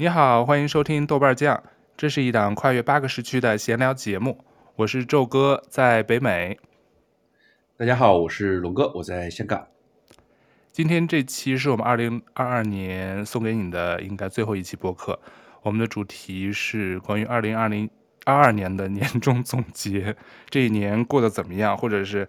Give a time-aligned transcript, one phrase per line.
[0.00, 1.62] 你好，欢迎收听豆瓣酱，
[1.94, 4.42] 这是一档跨越八个时区的闲聊节目。
[4.76, 6.58] 我是宙哥，在北美。
[7.76, 9.66] 大家好，我是龙哥，我在香港。
[10.72, 15.20] 今天这期是我们二零二二年送给你的应该最后一期播客。
[15.60, 17.90] 我们的主题是关于二零二零
[18.24, 20.16] 二二年的年终总结，
[20.48, 21.76] 这一年过得怎么样？
[21.76, 22.26] 或者是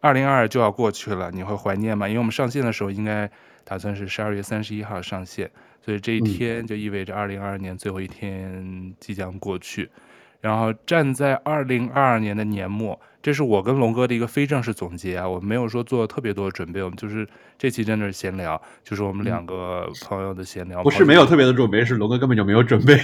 [0.00, 2.08] 二零二二就要过去了，你会怀念吗？
[2.08, 3.30] 因为我们上线的时候应该
[3.62, 5.48] 打算是十二月三十一号上线。
[5.84, 10.00] 所以这一天就意味着二零二二年最后一天即将过去，嗯、
[10.40, 17.28] 然后站在二零二二年的年末，这是我跟龙哥的一个非正式总结啊，我没有说做特别多的准备，我们就是
[17.58, 20.82] 这期真的是闲聊，就是我们两个朋友的闲聊。
[20.82, 22.96] 不是没有特别的准备，是龙哥根本就没有准备。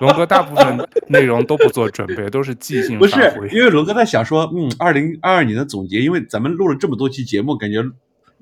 [0.00, 3.40] 龙哥大部分内容都不做准备，都是即兴 发挥。
[3.40, 7.84] 不是，因为龙哥在想说，嗯，二零二二年的总结，因为咱们录了这么多期节目，感觉。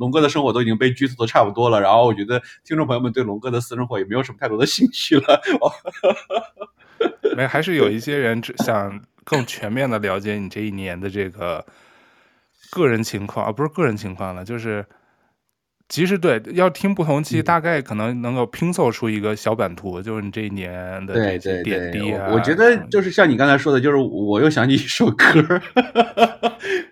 [0.03, 5.41] 龙哥的生活都已经被剧透的差不多了，然后我觉得听众朋友们对龙哥的私生活也没有什么太多的兴趣了。
[7.37, 11.65] 没，还是有一些人只想更全面的了解你这一年的这个
[12.73, 14.85] 个人情况啊，不是个人情况了，就是
[15.89, 22.29] 其实对，要听不同期，大概可能能够拼凑出一个小版图，嗯、就是你这一年的这些点滴啊。
[22.33, 25.63] 我觉得就是像你刚才说的，就是我又想起一首歌，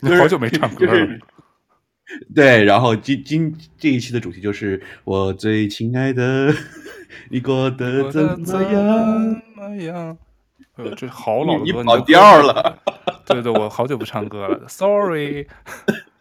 [0.00, 0.92] 你好久没唱歌了。
[0.92, 1.20] 就是
[2.34, 6.53] 对，然后今今这一期的主题就是我最亲爱的，
[7.28, 8.44] 你过得怎么样？
[8.44, 8.58] 怎
[9.56, 10.19] 么样？
[10.77, 12.78] 哎呦，这好老的歌，你跑调了。
[13.27, 15.47] 对对，我好久不唱歌了，sorry。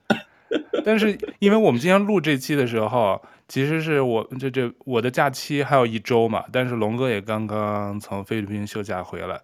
[0.86, 9.42] 但是因为我们今天录这期的时候，其实是我这这我的假期还有一周嘛，但是龙哥也刚刚从菲律宾休假回来。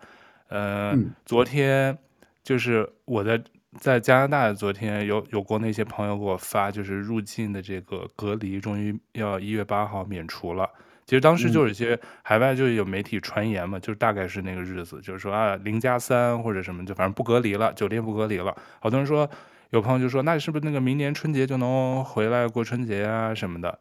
[0.49, 1.97] 呃、嗯，昨天
[2.43, 3.41] 就是我的。
[3.79, 10.69] 在加拿大，昨天有有过那些朋友给我发，就是入境的这个隔离终于要一月八号免除了。
[11.05, 18.55] 其实当时就有一些海外就有媒体传言嘛，就是大概是那个日子，就是说啊零加三或者什么，就反正不隔离了，酒店不隔离了。
[18.79, 19.29] 好多人说，
[19.69, 23.79] 有朋友就说，那是不是那个明年春节就能回来过春节啊什么的？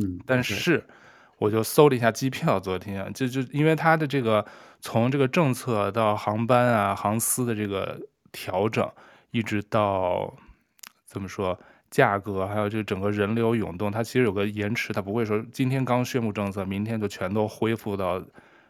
[0.00, 0.82] 嗯，但是
[1.38, 4.46] 我就搜了一下机票，昨天就就因为它的这个
[4.80, 8.00] 从这个政策到航班啊航司的这个
[8.38, 8.88] 调整。
[9.30, 10.32] 一直到
[11.04, 11.58] 怎么说
[11.90, 18.22] 价格，还有这整个人流涌动，它其实有个延迟，它不会说今天刚宣布政策，明天就全都恢复到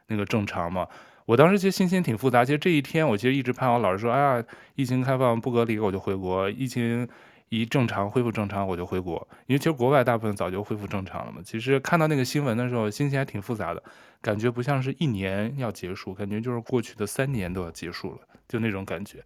[0.09, 0.87] 那个正常嘛。
[1.27, 7.07] 我当时其实心情挺复杂，其实这一天我其实一直盼望老师说，哎呀，疫情开放不隔离我就回国，疫情
[7.51, 11.41] 一正常恢复正常我就回国，因为其实国外大部分早就恢复正常了嘛。
[11.45, 13.83] 其实看到那个新闻的时候，心情还挺复杂的，
[14.21, 18.19] 感觉不像是一年要结束，感觉就是过去的三年都要结束了，
[18.49, 19.23] 就那种感觉。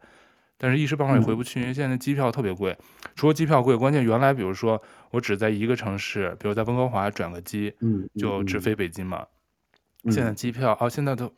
[0.65, 2.79] 但是，一时半会儿也回不去，因为现在机票特别贵。
[3.17, 4.81] 除了机票贵，关键原来比如说
[5.11, 7.75] 我只在一个城市，比如在温哥华转个机，
[8.15, 9.27] 就直飞北京嘛。
[10.05, 11.29] 现在机票哦，现在的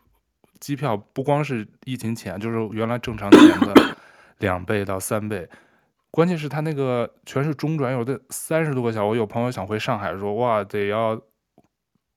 [0.60, 3.96] 机票不光是疫情前，就是原来正常前的
[4.40, 5.48] 两倍到三倍。
[6.10, 9.06] 关键是他那个全是中转，有的三十多个小时。
[9.06, 11.18] 我有朋友想回上海，说哇，得要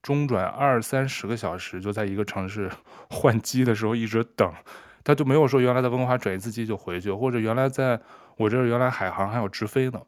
[0.02, 2.70] 中转二三十个小时，就在一个城市
[3.10, 4.54] 换机的时候一直等。
[5.08, 7.98] 他就没有说原来在温哥华转一次机就回去，或者原来在
[8.36, 10.02] 我这儿原来海航还有直飞呢，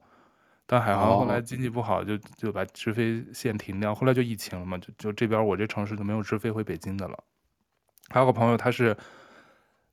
[0.65, 7.17] 但海航后来经济不好，就就把直飞线停掉，后来就疫情了嘛，就就这边我这城市就没有直飞回北京的了。
[8.09, 8.93] 还有个朋友他是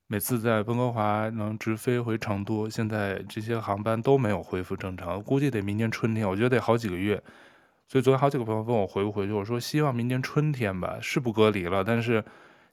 [0.08, 7.22] 每次在温哥华能直飞回成都，现在这些航班都没有恢复正常，估计得明年春天，我觉得得好几个月。
[7.86, 12.24] 所以昨天好几个朋友问我回不回去，我说希望明年春天吧，是不隔离了，但是。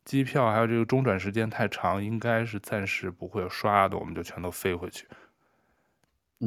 [0.05, 5.07] 机票还有这个中转时间太长，应该是暂时不会刷的，我们就全都飞回去。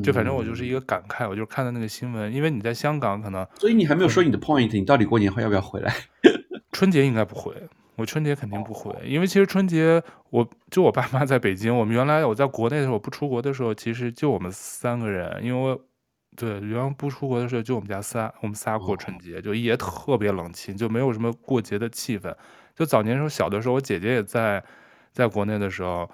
[0.02, 5.94] 就反正我就是一个感慨，我就看到那个新闻，因为你在香港可能，所以你还没有说你的 point，你到底过年后要不要回来？
[6.72, 7.54] 春节应该不回，
[7.94, 15.80] 我春节肯定不回，因为其实春节我就我爸妈在北京，我们原来我在国内的时候不出国的时候，其实就我们三个人，因为我
[16.36, 22.34] 对原来不出国的时候就我们家仨，我们仨过春节，就也特别冷清，就没有什么过节的气氛。
[22.76, 24.62] 就早年时候小的时候，我姐姐也在，
[25.10, 26.08] 在国内的时候，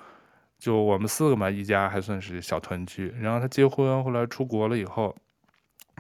[0.59, 3.13] 就我们四个嘛，一家还算是小团聚。
[3.21, 5.15] 然后她结婚，后来出国了以后，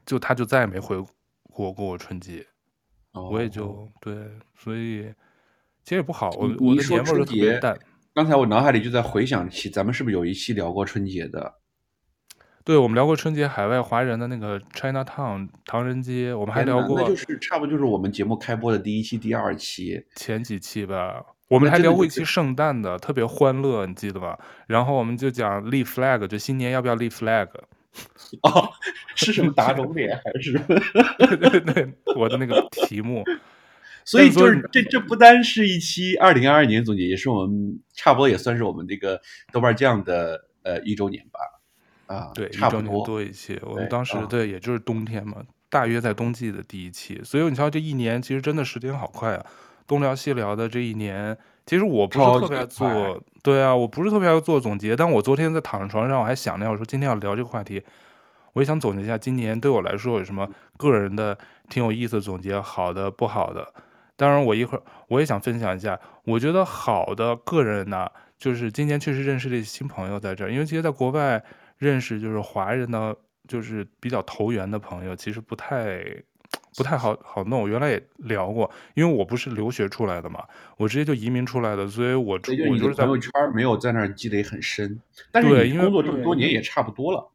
[0.07, 0.97] 就她就再也没回
[1.43, 2.47] 国过过春节。
[3.11, 4.15] 哦、我也就对，
[4.57, 5.13] 所以
[5.83, 6.31] 其实也不好。
[6.31, 7.77] 我我的年味儿特别淡。
[8.15, 11.61] 刚才我脑海里就在回想起，咱们是不是有一期聊过春节的？
[12.65, 21.25] 对，我们聊过春节海外华人的那个 China Town 唐人街，我们还聊过，那就是差不多就是我们节目开播的第一期、第二期，前几期吧。
[21.49, 24.39] 我们还聊过一期圣诞的，特别欢乐，你记得吧？
[24.67, 27.49] 然后我们就讲立 flag，就新年要不要立 flag？
[28.43, 28.71] 哦，
[29.15, 30.59] 是什么打肿脸还是？
[31.19, 33.23] 对对对，我的那个题目。
[34.05, 39.21] 所以就是这这不单是一期二零二二年总结，也是我们差不多也算是我们这个
[39.53, 41.39] 豆瓣酱的呃一周年吧。
[42.13, 43.59] 啊，对，差不多一周年多一些。
[43.63, 45.37] 我们当时对，对，也就是冬天嘛，
[45.71, 47.21] 大约在冬季的第一期。
[47.25, 49.47] 所以你瞧，这一年其实真的时间好快啊，
[49.87, 54.95] 东聊西聊的这一年，其实我不是特别爱做，对啊，我不是特别爱做总结。
[54.95, 57.83] 但我昨天在躺在床上，我还想着，我说今天要聊这个话题，
[58.53, 61.37] 我也想总结一下今年对我来说有什么个人的
[61.69, 63.73] 挺有意思的总结，好的不好的。
[64.17, 71.43] 当然，我一会儿我也想分享一下，我觉得好的个人呢，就是今年确实认识了一些新朋友在这儿，因为其实在国外。
[71.83, 73.17] 认识就是华人的，
[73.49, 76.01] 就是比较投缘的朋友，其实不太
[76.77, 77.61] 不太好好弄。
[77.61, 80.45] 我原来也聊过，因为我不是留学出来的嘛，
[80.77, 85.01] 我直接就移民出来的，所以我就是朋友圈没有在那儿积累很深。
[85.33, 87.29] 但是你工作这么多年也差不多了。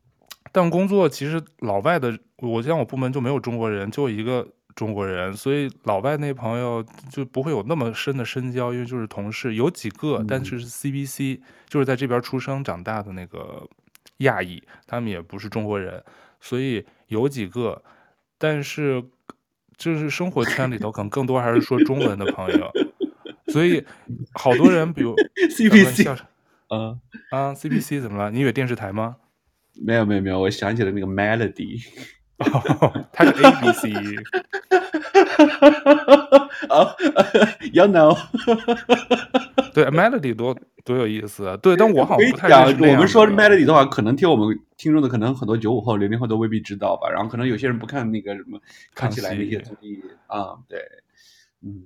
[0.54, 13.68] 但工作其实老外的，我像我部门就没有中国人，就一个中国人，所以老外那朋友就不会有那么深的深交，因为就是同事有几个，但是是 CBC，就是在这边出生长大的那个。
[14.18, 16.04] 亚裔，他们也不是中国人，
[16.40, 17.84] 所以有几个，
[18.38, 19.04] 但是
[19.78, 22.72] 就是生活圈里头可能更多还是说中文的朋友，
[23.48, 23.86] 所以
[24.34, 25.16] 好多人，比如
[25.50, 26.18] CBC，
[26.70, 27.00] 嗯
[27.30, 28.32] 啊，CBC 怎么了？
[28.32, 29.18] 你以为电视台吗？
[29.80, 31.86] 没有没有没有，我想起了那个 Melody，
[33.14, 33.86] 它是 ABC。
[36.70, 36.96] 啊
[37.72, 38.18] ，You know，
[39.74, 41.58] 对，Melody 多多有意思啊！
[41.58, 42.48] 对，但我好像不太。
[42.66, 47.10] 我们说 Melody 的话，可能听我们听众的可能很多九五后、零零后都未必知道吧。
[47.10, 48.60] 然后可能有些人不看那个什么
[48.96, 50.80] 看起来那些综艺啊，对，
[51.64, 51.84] 嗯，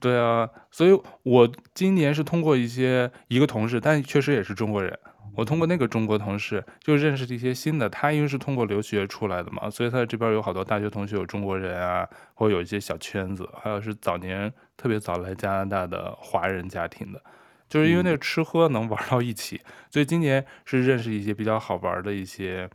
[0.00, 0.48] 对啊。
[0.70, 4.98] 所以我今年是通过一些一个同事，但确实也是中国人。
[5.40, 17.22] 我通过那个中国同事就认识了一些新的，他因为是通过留学出来的嘛，所以他这边有好多大学同学有中国人啊，或者有一些小圈子，还有是早年特别早来加拿大的华人家庭的，
[17.70, 22.68] 就是因为那个吃喝能玩到一起，嗯、所以今年是认识一些比较好玩的一些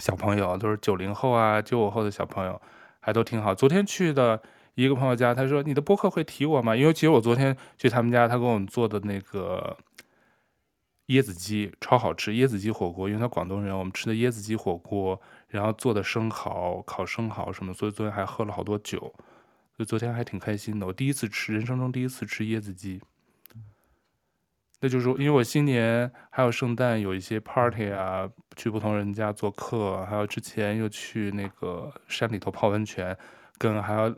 [0.00, 2.60] 小朋友，都是九零后啊、九五后的小朋友，
[3.00, 3.54] 还都挺好。
[3.54, 4.38] 昨天去的
[4.74, 9.74] 一个朋友家，他说：“你的播客会提我吗？”因为其实我昨天去他们家，他给我们做的那个。
[11.10, 19.00] 椰子鸡超好吃，椰子鸡火锅，因为他广东人，我们吃的椰子鸡火锅，然后做的生蚝、烤生蚝什么，所以昨天还喝了好多酒，
[19.76, 20.86] 所以昨天还挺开心的。
[20.86, 23.02] 我第一次吃，人生中第一次吃椰子鸡，
[24.80, 33.18] 那就是因为我新年还有圣诞有一些 party 啊，去不同人家做客，还有之前又去那个山里头泡温泉，
[33.58, 34.16] 跟还有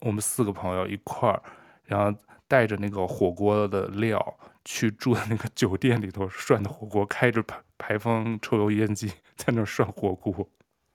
[0.00, 1.42] 我们四个朋友一块儿，
[1.84, 2.14] 然后
[2.46, 4.38] 带着那个火锅的料。
[4.64, 10.48] 去住的那个酒店里头涮的火锅，开着排排风抽油烟机在那涮火锅，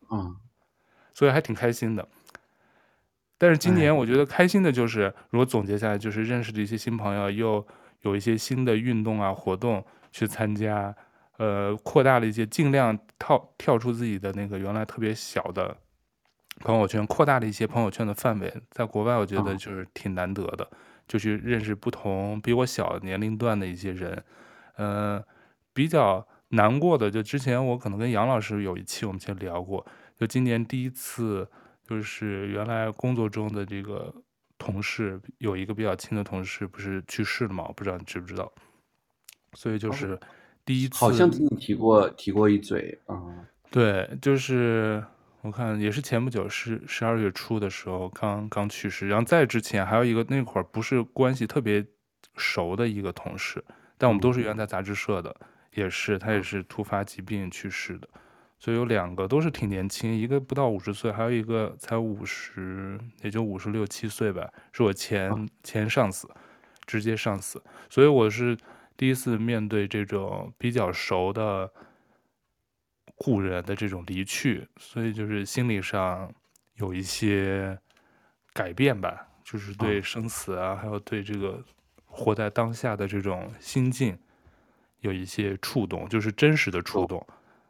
[0.09, 0.35] 嗯，
[1.13, 2.07] 所以还挺开心的。
[3.37, 7.65] 但是今年我觉得开心的就是，如果总结下来，就是认识了一些新朋友，又
[8.01, 10.93] 有一些新的运动啊活动去参加，
[11.37, 15.77] 呃，扩大了一些，尽量跳跳出自己的那个原来特别小的
[16.59, 18.53] 朋友圈，扩大了一些朋友圈的范围。
[18.71, 20.69] 在国外，我觉得就是挺难得的。
[21.09, 24.23] 就去认识不同比我小年龄段的一些人，
[24.77, 25.25] 嗯、呃，
[25.73, 29.83] 比较难过的就之前我可能跟杨老师有一期我们先聊过，
[30.19, 31.49] 就今年第一次
[31.83, 34.13] 就是原来工作中的这个
[34.59, 37.65] 同事有一个比较亲的同事不是去世了嘛？
[37.67, 38.53] 我不知道你知不知道，
[39.53, 40.19] 所以就是
[40.63, 45.03] 第一次好像听你提过提过一嘴啊，嗯、对，就是。
[45.41, 51.85] 我看也是前不久，是十二月初的时候刚刚去世，然后在之前还有一个那会儿不是关系特别
[52.35, 53.63] 熟的一个同事，
[53.97, 55.33] 但我们都是原来在杂志社的，
[55.73, 58.09] 也是他也是突发疾病去世的，
[58.59, 66.29] 所以有两个都是挺年轻，一个不到五十岁，还有一个才五十，也就五十六七岁吧，是我前前上司，
[66.85, 68.57] 直接上司，所以我是
[68.97, 71.71] 第一次面对这种比较熟的。
[73.21, 76.33] 故人的这种离去，所以就是心理上
[76.75, 77.77] 有一些
[78.53, 81.61] 改变吧，就是对生死啊，还有对这个
[82.05, 84.17] 活在当下的这种心境
[85.01, 87.21] 有一些触动，就是真实的触动。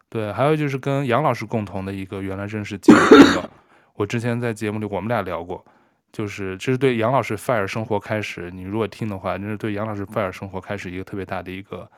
[0.07, 3.49] 对，还有就是跟杨老师共同的一个原来认识的朋友，
[3.95, 5.65] 我之前在节目里我们俩聊过，
[6.11, 11.89] 就是这是对杨老师 FIRE 生活开始，你如果听的话，那是对杨老师 FIRE 生活开始一个特别大的一个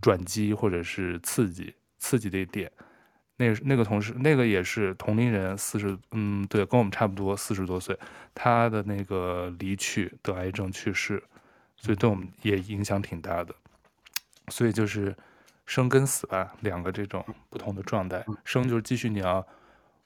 [0.00, 1.74] 转机或者是刺激。
[1.98, 2.70] 刺激的一点，
[3.36, 7.98] 那个那个同事，那个也是同龄人，四十，嗯，对，跟我们差不多，四十多岁。
[8.34, 11.22] 他的那个离去，得癌症去世，
[11.76, 13.54] 所以对我们也影响挺大的。
[14.48, 15.14] 所以就是
[15.66, 18.24] 生跟死吧，两个这种不同的状态。
[18.44, 19.46] 生就是继续你要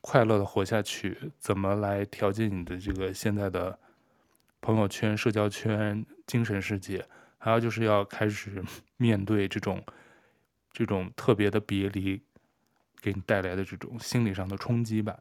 [0.00, 3.78] 快乐的活下去，怎么来调节你的这个现在的
[4.60, 7.06] 朋友圈、社交圈、精神世界，
[7.38, 8.62] 还有就是要开始
[8.96, 9.82] 面对这种
[10.72, 12.22] 这种特别的别离
[13.00, 15.18] 给你带来的这种心理上的冲击吧。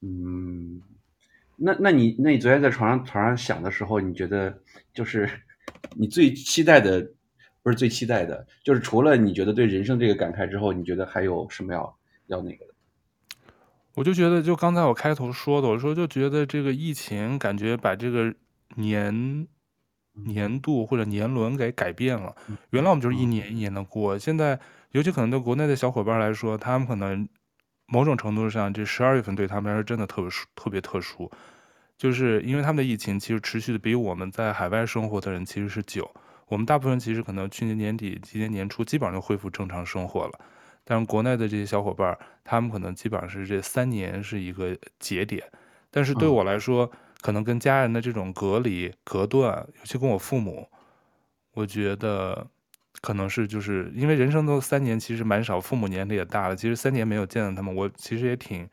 [0.00, 0.80] 嗯，
[1.56, 5.28] 那那你那你昨天在床上床上想的时候，你觉得就是
[5.94, 7.00] 你最期待的，
[7.62, 12.74] 不是最期待的，就是除了你觉得对人生这个感慨之后，你觉得还有什么要要那个的？
[13.94, 18.34] 我就觉得，就刚才我开头说的，我说就觉得这个疫情感觉把这个
[18.74, 19.48] 年
[20.24, 22.34] 年度或者年轮给改变了。
[22.70, 24.58] 原来我们就是一年一年的过，现在
[24.92, 27.28] 尤其可能对国内的小伙伴来说，他们可能
[27.86, 31.30] 某种程度上，这十二月份对他们来说真的特别殊，特别特殊，
[31.96, 36.10] 就是因为他们的疫情其实持续的比我们在海外生活的人其实是久。
[36.48, 40.32] 我们大部分人其实可能去年年底、今年年初基本上就恢复正常生活了。
[40.84, 45.42] 但是国内的这些小伙伴，他们可能基本上是这三年是一个节点，
[45.90, 46.88] 但是对我来说，
[47.26, 50.68] 可能跟家人的这种隔离、隔断，尤其跟我父母，
[51.54, 52.46] 我觉得
[53.00, 58.68] 可能是就是因为人生都三年，其实蛮少，父母年龄也大了，其实三年没有见到他们，我其实也挺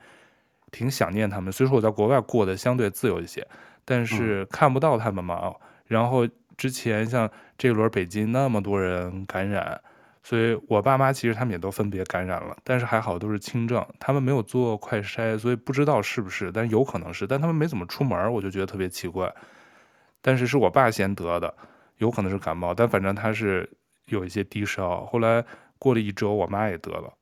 [0.70, 1.52] 挺想念他们。
[1.52, 3.44] 虽说我在国外过得相对自由一些，
[3.84, 5.52] 但是看不到他们嘛。
[5.88, 9.82] 然后之前像这轮北京那么多人感染。
[10.26, 19.30] 所以，我爸妈其实他们也都分别感染了，但是还好都是轻症，他们没有做快筛，所以不知道是不是，但有可能是，但他们没怎么出门，我就觉得特别奇怪。
[20.22, 21.54] 但是是我爸先得的，
[21.98, 23.70] 有可能是感冒，但反正他是
[24.06, 25.06] 有一些低烧。
[25.08, 25.44] 后来
[25.78, 27.14] 过了一周，我妈也得了，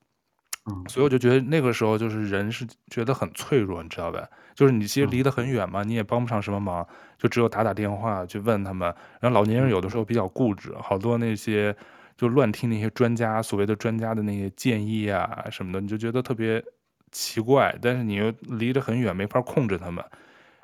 [0.87, 4.29] 所以我就觉得那个时候就是人是觉得很脆弱，你知道吧？
[4.53, 8.93] 就是你其实离得很远嘛，你也帮不上什么忙，就只有打打电话去问他们。
[9.19, 11.75] 然后老年人有的时候比较固执，好多那些。
[12.21, 16.63] 就乱听那些专家所谓的专家的那些建议啊什么的，你就觉得特别
[17.11, 17.75] 奇怪。
[17.81, 20.05] 但是你又离得很远，没法控制他们。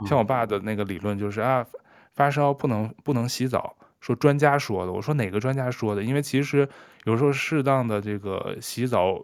[0.06, 1.66] 像我爸的那个理论就是啊，
[2.14, 4.92] 发烧不能不能洗澡，说专家说的。
[4.92, 6.04] 我说哪个专家说的？
[6.04, 6.70] 因为其实
[7.06, 9.20] 有时候适当的这个洗澡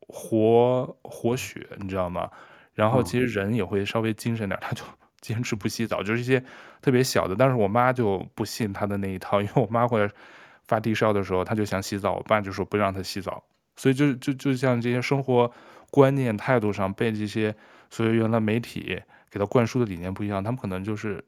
[0.00, 2.30] 活活血，你知道吗？
[2.74, 4.84] 然后其实人也会稍微精神点，他就
[5.22, 6.44] 坚持不洗澡，就是一些
[6.82, 7.34] 特别小的。
[7.34, 10.06] 但是我妈就不信他的那一套，因为我妈会。
[10.68, 13.42] 发低烧的时候，他就想洗澡，我爸就说不让他洗澡，
[13.74, 15.50] 所以就就就像这些生活
[15.90, 17.56] 观念态度上被这些
[17.88, 21.24] 所以原来媒体给他灌输的理念不一样，他们可能就是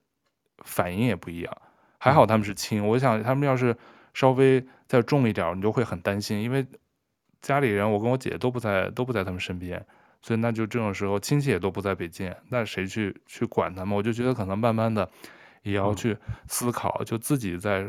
[0.58, 1.56] 反应也不一样。
[1.98, 3.74] 还好他们是亲，我想他们要是
[4.12, 6.66] 稍微再重一点，你就会很担心，因为
[7.40, 9.82] 家里人我跟我姐姐都不在，都不在他们身边，
[10.20, 13.96] 所以那就这种时候亲戚也都不在北京，那谁去去管他们？
[13.96, 15.08] 我就觉得可能慢慢的
[15.62, 16.16] 也要去
[16.46, 17.88] 思考，就自己在。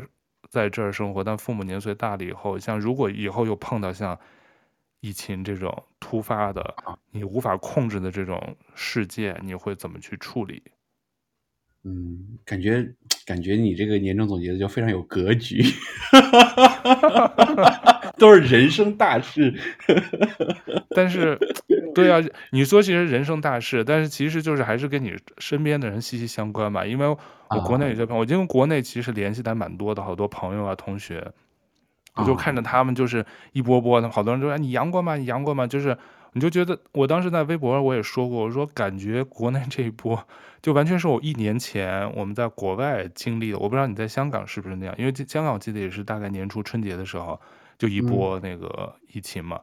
[0.52, 4.18] 在这儿生活，但父母年岁大了以后，像如果以后又碰到像
[5.00, 6.74] 疫情这种突发的、
[7.10, 10.62] 你无法控制的这种事件，你会怎么去处理？
[11.84, 12.86] 嗯，感觉
[13.24, 15.62] 感觉你这个年终总结的就非常有格局，
[18.18, 19.58] 都是人生大事。
[20.94, 21.38] 但是，
[21.94, 26.84] 对啊，你说其实人生大事，但是其实就是还是跟你身边的人息息相关吧。
[26.84, 27.16] 因为
[27.54, 31.32] 我国内有些朋友，我因为国内其实联系的蛮多的，好多朋友啊、同学，
[32.14, 35.16] 我就看着他们就是一波波的，好多人说：“哎，你阳过吗？
[35.16, 35.96] 你阳过吗？”就是。
[36.34, 40.18] 你就觉得，我当时在微博我也说过，我说感觉国内这一波，
[40.62, 43.58] 就完全是我一年前我们在国外经历的。
[43.58, 47.38] 我不知道你在香港是不是那样，因为香港我记得也是大概年初春节的时候
[47.76, 49.60] 就一波那个疫情嘛。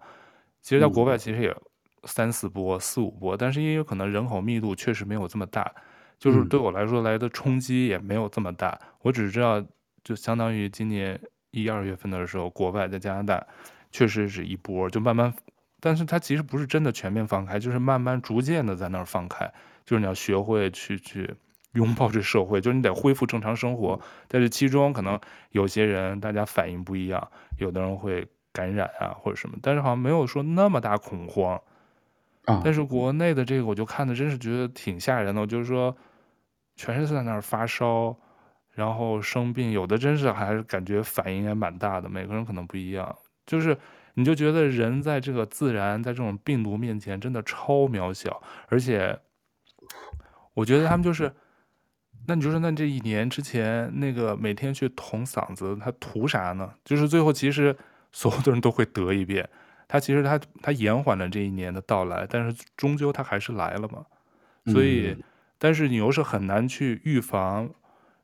[0.61, 1.55] 其实，在国外其实也
[2.03, 5.71] 三四波、四五波，但是因为可能人口密度确实没有这么大，
[6.19, 8.77] 就是对我来说来的冲击也没有这么大。
[9.01, 9.65] 我只知道，
[10.03, 11.19] 就相当于今年
[11.51, 13.47] 一二月份的时候，国外在加拿大
[13.91, 15.33] 确实是一波，就慢慢。
[15.79, 19.49] 但是它其实不是真的全面放开，就是慢慢逐渐的在那儿放开，
[19.85, 21.33] 就是你要学会去去
[21.71, 23.97] 拥抱这社会，就是你得恢复正常生活。
[24.27, 25.17] 在这其中，可能
[25.51, 27.25] 有些人大家反应不一样，
[27.59, 31.57] 有的人会感染啊或者什么，但是好像没有说那么大恐慌。
[32.63, 35.95] 但是国内的这个，我就看的真是觉得挺吓人的，就是说
[36.79, 38.15] 全是在那儿发烧，
[38.73, 43.13] 然后生病，有的真是还是感觉反应也蛮大的，每个人可能不一样，
[43.45, 43.77] 就是。
[44.15, 49.17] 你就觉得人在这个自然，在这种病毒面前真的超渺小，而且，
[50.53, 51.31] 我觉得他们就是，
[52.27, 56.69] 那你就说，那这一年之前那个每天去捅嗓子，他图啥呢？
[56.83, 57.73] 就是最后其实
[58.11, 59.47] 所有的人都会得一遍，
[59.87, 64.05] 他其实他他延缓了这一年的到来，但是终究他还是来了嘛。
[64.65, 65.15] 所以，
[65.59, 67.69] 但是你又是很难去预防。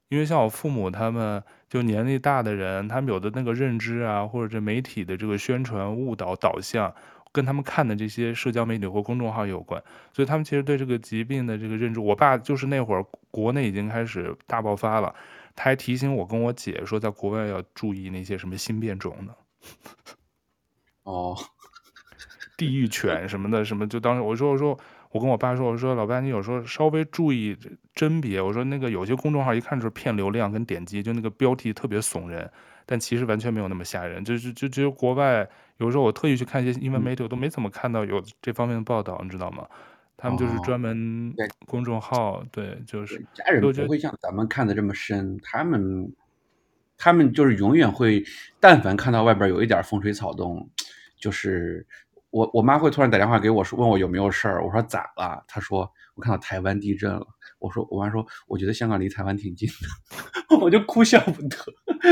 [0.08, 6.94] 因为像我父母他们就年龄大的人，他们有的那个认知啊，或者这媒体的这个宣传误导导向，
[7.32, 15.14] 跟他们看的这些社交媒体或公众号有关，所以他们其实对这个疾病的这个认知，我爸就是那会儿国内已经开始大爆发了，
[15.56, 19.36] 他还提醒我跟我姐说，在国外要注意那些什么新变种的，
[21.02, 21.36] 哦，
[22.56, 24.80] 地狱犬什么的什么，就当时我说我说。
[25.16, 27.58] 我跟我爸说：“我说老爸，你有时候稍微注意
[27.94, 28.42] 甄别。
[28.42, 32.52] 我说那个有些公众号一看就是骗流量跟点击，就那个标题特别耸人，
[32.86, 34.26] 但其实完全没有那么吓人。
[34.26, 39.66] 就是就只有国外有时候我特意去看一些英文媒体，我都没怎么看到有这方面的报道，你知道吗？
[40.18, 41.34] 他们就是专门
[41.66, 46.14] 公众号，哦、对，就是家人不会像咱们看的这么深，他们
[46.98, 48.22] 他们就是永远会，
[48.60, 50.70] 但凡看到外边有一点风吹草动，
[51.18, 51.88] 就是。”
[52.36, 54.62] 我我妈会突然打电话给我说，问我有没有事儿。
[54.62, 55.42] 我说咋了？
[55.48, 57.26] 她说我看到台湾地震了。
[57.60, 59.70] 我说我妈说我觉得香港离台湾挺近
[60.50, 61.56] 的， 我就哭笑不得。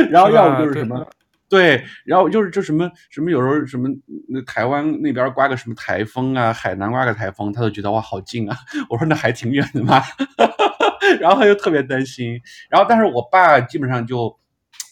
[0.09, 1.05] 然后要不就是什么
[1.49, 3.89] 对，然后就是就什么什么有时候什么
[4.29, 8.55] 那台湾那边刮个什么台风啊，海南刮个台风，她都觉得哇好近啊。
[8.89, 10.01] 我说那还挺远的嘛。
[11.19, 12.39] 然后她就特别担心。
[12.69, 14.39] 然后但是我爸基本上就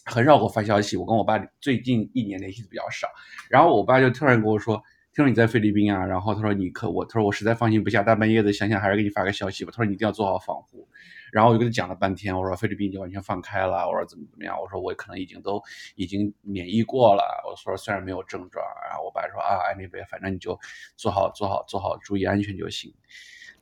[0.04, 3.08] 很少给我发消息，我跟我爸最近一年联系的比较少。
[3.48, 4.82] 然后我爸就突然跟我说。
[5.14, 9.70] 听说你在菲律宾啊，然后他说你可我，他说我实在放心不下，大半夜的想想还是给你发个消息吧。
[9.70, 10.88] 他说你一定要做好防护，
[11.30, 15.62] 然后我就跟他讲了半天，我说菲律宾已经完全放开了，我说怎么怎么样，我说我可能已经都
[15.96, 20.58] 已经免疫过了，我说虽然没有症状，然后我爸说啊，anyway，反正你就
[20.96, 22.94] 做好做好做好，注意安全就行。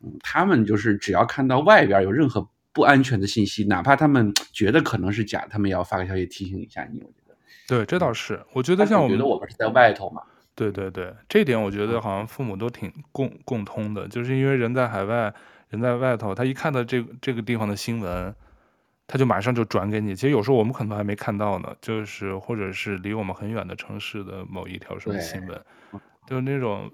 [0.04, 7.00] 嗯，他们就是只要看到外边有任何不安全的信息，哪怕他们觉得可能是假，他们也要发个消息提醒一下你。
[7.00, 10.22] 我觉得，对，这倒是，我觉得像我们觉得我们是在外头嘛。
[10.54, 15.32] 对对对，这点我觉得好像父母都挺共共通的，就是因为人在海外，
[15.70, 18.34] 人在外头，他一看到这个这个地方的新闻，
[19.06, 20.14] 他就马上就转给你。
[20.14, 25.58] 其实有时候我们可能还没看到呢，就是或者是离我们很远的城市的某一条什么新闻，
[26.26, 26.90] 就是那种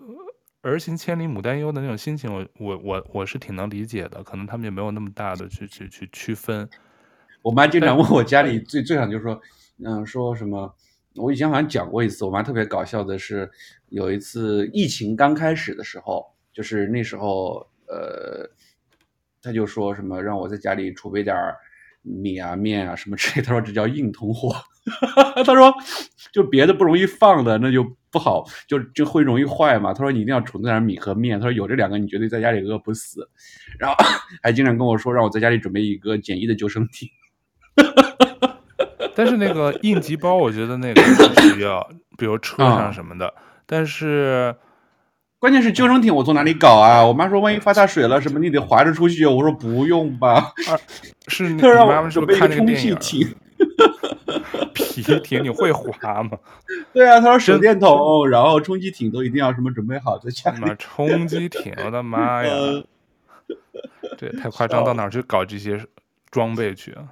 [0.62, 4.22] 儿行千里母担忧的那种心情，我我我我是挺能理解的。
[4.22, 6.68] 可能他们也没有那么大的去去去区分。
[7.42, 9.40] 我妈经常问我家里最最想就是说，
[9.84, 10.72] 嗯，说什么？
[11.16, 13.50] 我以前好像讲过一次，我妈特别搞笑的是，
[13.88, 18.48] 有一次疫情刚开始的时候，就是那时候，呃，
[19.42, 21.36] 她就说什么让我在家里储备点
[22.02, 24.54] 米啊、面啊什么之类，她说这叫硬通货，
[25.44, 25.74] 她说
[26.32, 29.92] 就别的不容易放的那就不好，就就会容易坏嘛。
[29.92, 33.28] 她说你一定要储存点米和面，她说有这两个你绝对在家里饿不死，
[33.78, 33.96] 然后
[34.42, 37.08] 还经常跟我说让我在家里准备一个简易的救生艇。
[39.16, 43.26] 但是那个应急包，我觉得那个 是需要，比如车上什么的。
[43.26, 44.54] 嗯、但是，
[45.38, 47.02] 关键是救生艇我从哪里搞啊？
[47.02, 49.24] 我妈说万一发大水了什么，你得划着出去。
[49.24, 50.34] 我说不用吧。
[50.68, 50.76] 啊、
[51.28, 52.94] 是你 妈妈准备看那个电影。
[54.74, 56.32] 皮艇你会划吗？
[56.92, 60.74] 对啊，他说手电筒，然后冲击艇都一定要什么准备好在家里。
[60.78, 62.50] 冲击艇，我的妈呀！
[64.18, 65.82] 这也太夸张，到哪儿去搞这些
[66.30, 67.04] 装备去啊？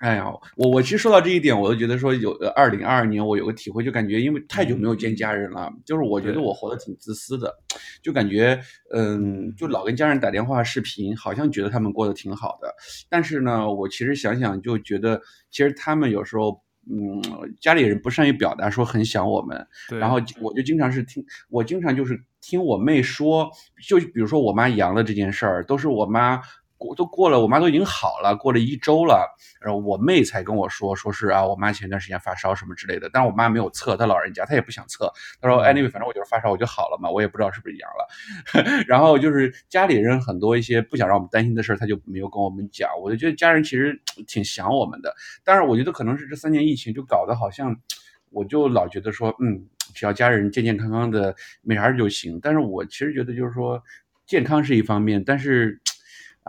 [0.00, 0.24] 哎呀，
[0.56, 7.54] 我我其实说到这一点，我都觉得说有二零二二年我有个体会，就感觉因为太久没有见家人了，就是我觉得我活得挺自私的，
[8.02, 8.58] 就感觉
[8.94, 12.74] 嗯，就老跟家人打电话视频，好像觉得他们过得挺好的，
[13.10, 16.58] 但是呢，我其实想想就觉得，其实他们有时候
[16.90, 17.20] 嗯，
[17.60, 19.66] 家里人不善于表达，说很想我们，
[19.98, 23.50] 然后我就经常是听，我经常就是听我妹说，
[23.86, 26.40] 就比如说我妈阳了这件事儿，都是我妈。
[26.80, 29.28] 过都过了，我妈都已经好了，过了一周了，
[29.60, 35.12] 然后我妹才跟我说，说是啊，我妈前段时间发烧什么之类的，但是我妈没有测，她老人家她也不想测，
[35.42, 38.82] 她说 anyway，反正我就是发烧，我就好了嘛，我也不知道是不是阳了。
[38.88, 42.88] 然后就是家里人很多一些不想让我们担心的事儿，她就没有跟我们讲。
[42.98, 45.14] 我就觉得家人其实挺想我们的，
[45.44, 47.76] 但是我觉得可能是这三年疫情就搞得好像，
[48.30, 52.40] 我就老觉得说，嗯，只要家人健健康康的没啥事就行。
[52.40, 53.82] 但是我其实觉得就是说，
[54.26, 55.78] 健康是一方面，但是。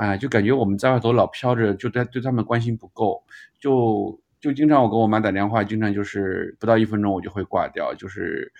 [0.01, 3.23] 哎，就感觉我们在外头老飘着，就对对他们关心不够，
[3.59, 8.51] 就就经常我跟我妈打电话，经常就是不到一分钟我就会挂掉，就是，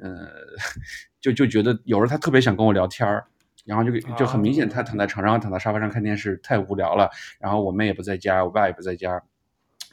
[0.00, 0.28] 呃，
[1.22, 3.24] 就就觉得有时候她特别想跟我聊天儿，
[3.64, 7.08] 然后就就很明显她躺在床上，躺在沙发上看电视太无聊了，
[7.38, 9.22] 然后我妹也不在家，我爸也不在家，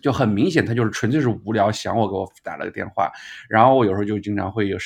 [0.01, 3.11] 就很明显她就是纯粹是无聊想我给我打了个电话，
[3.47, 4.77] 然后我有时候就经常会有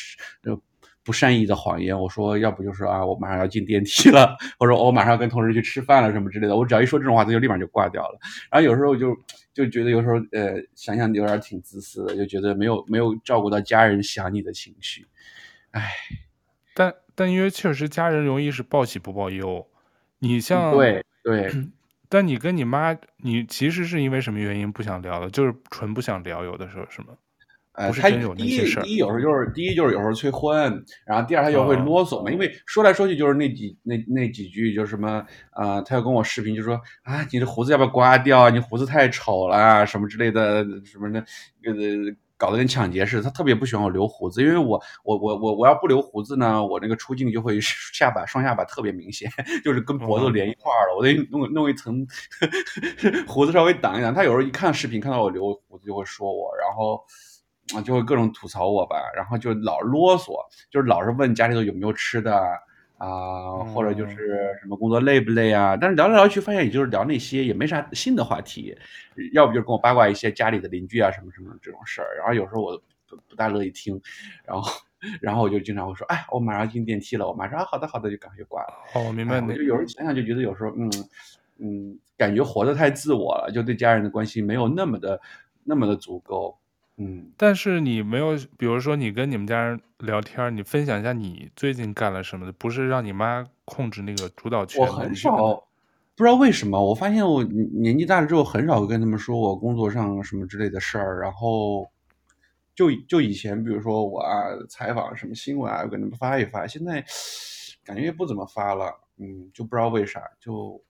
[0.43, 0.61] 就。
[1.09, 6.55] 不善意的谎言，我说要不就是啊，我马上要进电梯了， 或者我马上要跟同事去吃饭了什么之类的。
[6.55, 8.19] 我只要一说这种话，他就立马就挂掉了。
[8.51, 9.17] 然后有时候就
[9.51, 15.07] 就觉得有时候呃想想有点挺自私的，就觉得没有没有照顾到家人想你的情绪。
[15.71, 15.89] 唉，
[16.75, 19.67] 但但因为确实家人容易是报喜不报忧。
[20.19, 21.51] 你像对对，
[22.07, 25.27] 但你跟你妈，你其实是因为什么原因不想聊的？
[25.31, 27.09] 就是纯不想聊，有的时候是吗？
[27.79, 38.49] 呃，他第一第一有时候就是第一就是有时候催婚，然后第二他就会啰嗦嘛，哦、因为说来说去就是那几那那几句，就是什么啊、呃，他要跟我视频就说啊，你的胡子要不要刮掉？
[38.49, 41.21] 你胡子太丑了，什么之类的，什么的，
[41.63, 41.73] 呃，
[42.35, 43.23] 搞得跟抢劫似的。
[43.23, 47.61] 他特别不喜欢我留胡子，因为我我我我我要不留胡子呢，我那个出镜就会
[47.95, 49.31] 下巴双下巴特别明显，
[49.63, 52.05] 就是跟脖子连一块儿了，我得弄弄一层
[53.25, 54.13] 胡子稍微挡一挡。
[54.13, 57.01] 他有时候一看视频看到我留胡子就会说我，然后。
[57.75, 60.33] 啊，就会各种吐槽我吧，然后就老啰嗦，
[60.71, 62.35] 就是老是问家里头有没有吃的
[62.97, 65.77] 啊，或者就是什么工作累不累啊？
[65.77, 68.75] 但是聊来聊去，发现也就是聊那些，也没啥新的话题，
[69.33, 72.17] 要不就是跟我八卦一些家里的邻居啊什么什么这种事儿。
[72.17, 72.77] 然后有时候我
[73.07, 74.01] 不不大乐意听，
[74.43, 74.71] 然后
[75.21, 78.73] 然后我就经常会说，哎，我马上进电梯了，我马上啊，好的好的，就赶快就挂了。
[78.95, 79.39] 哦，我明白。
[79.39, 80.91] 我就有时候想想就觉得有时候，嗯
[81.59, 85.21] 嗯，感觉活得太自我了，就对家人的关心没有那么的
[85.63, 86.58] 那么的足够。
[87.01, 94.81] 嗯，但是你没有，比如说你跟你们家人聊天，你分享一下你最近干了什么的，不是让你妈控制那个主导权。
[94.81, 95.55] 我很少，
[96.17, 101.21] 不知道为什么，我发现我年纪大了之后，很少会跟他们说我工作上什么之类的事儿。
[101.21, 101.89] 然后
[102.75, 106.67] 就就以前，比如说我啊采访什么新闻啊，我给他们发一发。
[106.67, 107.01] 现在
[107.85, 110.83] 感觉也不怎么发了，嗯，就不知道为啥，就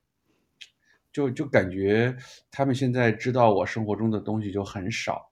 [1.13, 2.17] 就就感觉
[2.49, 5.28] 他们现在知道我生活中的东西就很少。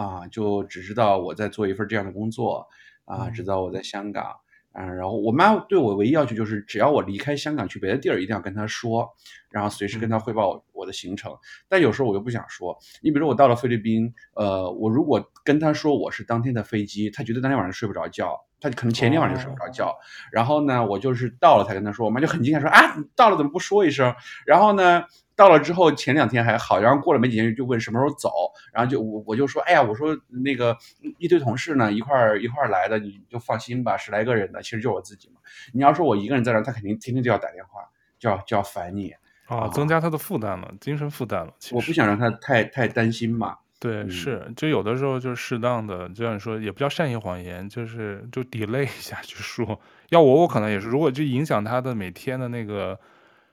[0.00, 2.66] 啊，就只知道我在做一份这样的工作，
[3.04, 4.34] 啊，知道我在香港，
[4.72, 9.06] 嗯，然后我妈对我唯一要求就是，只要我离开香港去别的地儿，一定要跟她说，
[9.50, 11.36] 然后随时跟她汇报我的行程。
[11.68, 19.94] 但有时候我又不想说，你比如说我到了菲律宾，呃，我如果跟她说我是当天的飞机，她觉得当天晚上睡不着觉，她可能前天晚上就睡不着觉。
[20.32, 24.14] 然后呢，我就是到了才跟她说，我妈就很惊讶说啊，你到了怎么不说一声？
[24.46, 25.04] 然后呢？
[25.40, 28.30] 到了之后，前两天还好，然后过了没几天就问什么时候走，
[28.74, 30.76] 然后就我我就说，哎呀，我说那个
[31.16, 35.36] 一堆同事呢，一块儿一块儿来的，你就放心吧，十来个人的，其实就是我自己嘛。
[35.72, 37.80] 你要说我一个人在这儿，他肯定天天就要打电话，
[38.18, 39.14] 就要就要烦你
[39.46, 41.54] 啊，增加他的负担了，精神负担了。
[41.58, 43.56] 其实我不想让他太太担心嘛。
[43.78, 49.80] 对，嗯、是，就有的时候就是适当的，就像你说，也不叫善意谎言，就是就 delay 一下就说。
[50.10, 53.00] 要我，我可能也是，如果就影响他的每天的那个。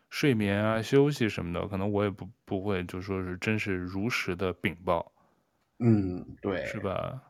[0.10, 5.12] 睡眠啊，休息什么的，可能我也不不会，就说是真是如实的禀报，
[5.80, 7.22] 嗯，对，是吧？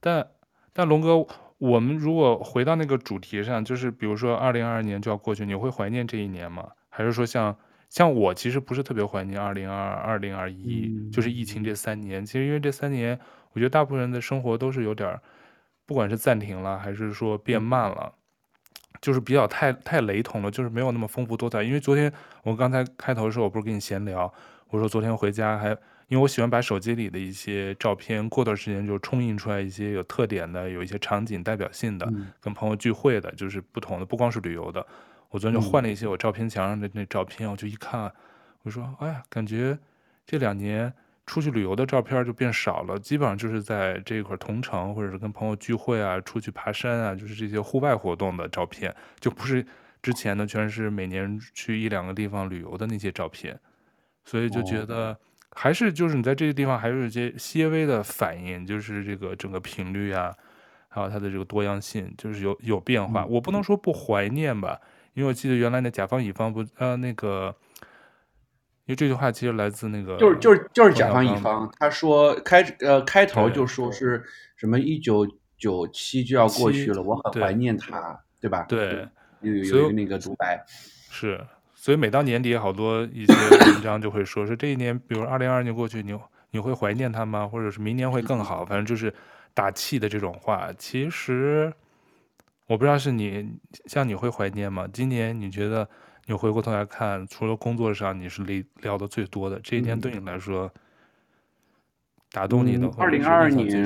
[0.00, 0.28] 但
[0.72, 1.26] 但龙哥，
[1.58, 6.70] 我们如果回到那个主题上，就是比如说二零二二年就要过去，你会怀念这一年吗？
[6.88, 7.56] 还是说像
[7.88, 12.26] 像我其实不是特别怀念二零二二、二零二一，就是疫情这三年。
[12.26, 13.18] 其实因为这三年，
[13.52, 15.20] 我觉得大部分人的生活都是有点，
[15.86, 18.14] 不管是暂停了，还是说变慢了。
[18.98, 21.62] 嗯就是比较太太雷同了，就是没有那么丰富多彩。
[21.62, 24.32] 因为昨天我刚才开头的时候，我不是跟你闲聊，
[24.68, 25.68] 我说昨天回家还，
[26.08, 34.84] 因为我喜欢把手机里的一些照片，过段时间就冲印出来一些有特点的，有一些场景代表性的，跟朋友聚会的，就是不同的，不光是旅游的。
[35.30, 38.12] 我昨天就换了一些我照片墙上的那照片，我就一看，
[38.62, 39.78] 我说，哎呀，感觉
[40.26, 40.92] 这两年。
[41.28, 49.62] 出去旅游的照片就变少了，基本上就是在这块同城，或者是跟朋友聚会啊，出去爬山啊，就是这些户外活动的照片，就不是
[50.02, 53.60] 之前的全是每年去一两个地方旅游的那些照片，
[54.24, 55.14] 所以就觉得
[55.50, 60.34] 还是就是你在这个地方还是有一些些微的反应，就是这个整个频率啊，
[60.88, 63.26] 还有它的这个多样性，就是有有变化。
[63.26, 64.80] 我不能说不怀念吧，
[65.12, 67.54] 因为我记得原来那甲方乙方不呃那个。
[68.88, 74.24] 因为这句话其实来自那个，就是就是就是甲方乙方，他说开呃开头就说是
[74.56, 78.64] 什么一九九七就要过去了，我很怀念他，对吧？
[78.66, 79.06] 对，
[79.42, 80.64] 有有那个独白，
[81.10, 81.38] 是，
[81.74, 83.34] 所以每到年底，好多一些
[83.72, 86.18] 文章就会说是这一年，比如二零二二年过去，你
[86.52, 87.46] 你会怀念他吗？
[87.46, 88.64] 或者是明年会更好？
[88.64, 89.12] 反正就是
[89.52, 90.70] 打气的这种话。
[90.78, 91.70] 其实
[92.66, 93.52] 我不知道是你
[93.84, 94.88] 像你会怀念吗？
[94.90, 95.86] 今年你觉得？
[96.28, 100.80] 你回过头来看，除了工作上你是聊聊的最多的，这一天对你来说、嗯、
[102.30, 103.82] 打动你的，二零二二年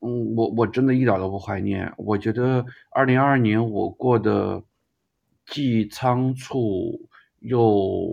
[0.00, 1.92] 嗯，我我真的一点都不怀念。
[1.96, 4.60] 我觉得二零二二年我过得
[5.46, 8.12] 既仓促又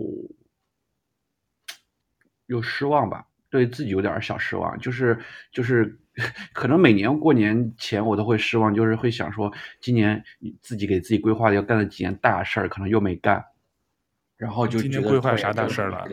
[2.46, 5.18] 又失望吧，对自己有点小失望，就是
[5.50, 5.98] 就是。
[6.52, 10.22] 可能每年过年前我都会失望，就是会想说，今年
[10.60, 13.44] 自己给自己规划的要干的几件大事儿，可能又没干，
[14.36, 16.06] 然后就今年规划啥大事儿了？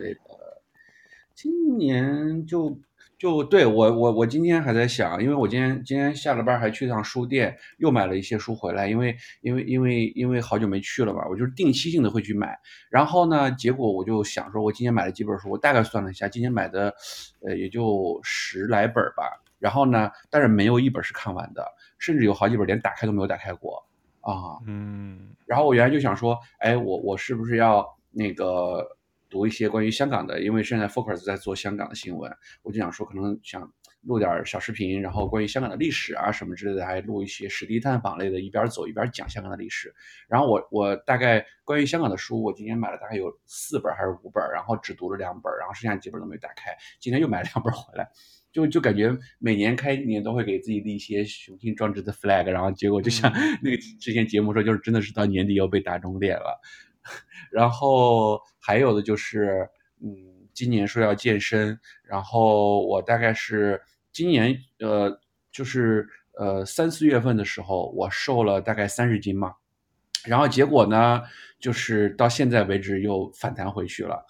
[1.33, 2.79] 今年就
[3.17, 12.57] 就对我我我今天还在想，因为我今天今天下了班还去趟书店，又买了一些书回来，因为因为因为因为好久没去了嘛，我就是定期性的会去买，
[12.89, 16.93] 然后呢，结果我就想说，我今年买了几本书，我大概算了一下，今年买的
[17.41, 19.41] 呃也就十来本吧。
[19.59, 21.65] 然后呢，但是没有一本是看完的，
[21.97, 23.85] 甚至有好几本连打开都没有打开过
[24.21, 24.59] 啊。
[24.65, 28.85] 嗯，然后我原来就想说，哎，我我是不是要那个
[29.29, 30.41] 读一些关于香港的？
[30.41, 32.31] 因为现在 Focus 在做香港的新闻，
[32.63, 33.71] 我就想说，可能想。
[34.07, 39.91] 录点小视频，然后关于香港的历史啊什么之类的，还录一些实地探访类的，一边走一边讲香港的历史。
[40.27, 46.77] 然后我我大概关于香港的书，我今年买了大概有四本还是五本，然后只读了两本，然后剩下几本都没打开。
[46.99, 48.07] 今天又买了两本回来，
[48.55, 53.29] 就就感觉每年开年都会给自己立一些雄心壮志的 flag，然后结果就像
[53.61, 56.61] 那个之前节目说，就是真的是到年底又被打肿脸了。
[57.51, 59.67] 然后还有的就是，
[60.01, 60.09] 嗯，
[60.53, 63.81] 今年说要健身，然后我大概是。
[64.13, 65.19] 今年呃，
[65.51, 66.07] 就是
[66.39, 69.53] 呃三四月份的时候，我瘦了大概三十斤嘛，
[70.27, 71.21] 然后结果呢，
[71.59, 74.25] 就是到现在为止又反弹回去了，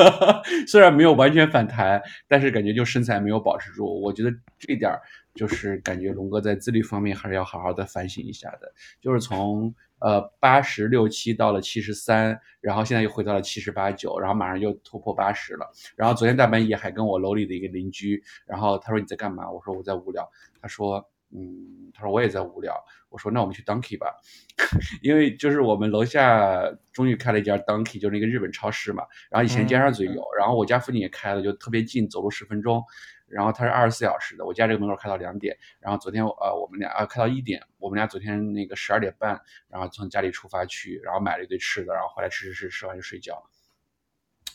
[0.66, 3.84] 虽然没有完全反弹，但是感觉就身材没有保持住。
[4.02, 4.90] 我觉得这一点
[5.34, 9.74] 就是感觉龙哥在自律方面还是要好好的反省一下的，就是从。
[10.00, 15.66] 呃，八十六七到了七十三，然后现在又回到了七十八九，然后马上又突破八十了。
[15.96, 19.50] 然后昨天大半夜还跟我楼里的一个邻居，然后他说你在干嘛？
[19.50, 20.28] 我说我在无聊。
[20.60, 22.74] 他说嗯，他说我也在无聊。
[23.08, 24.12] 我说那我们去 Donkey 吧，
[25.00, 29.04] 因为就是我们楼下终于开了一家 Donkey，就是那个日本超市嘛。
[29.30, 32.82] 然后以前尖沙咀有，然后我家附近也开了，就特别近，走路十分钟。
[33.26, 35.56] 然后它是二十四小时的，我家这个门口开到两点。
[35.80, 43.42] 然后昨天呃，我们俩啊开到一点，我们俩昨天那个十二点半，然后从家里出发去，然后买了一堆吃的，然后回来吃吃吃，吃完就睡觉。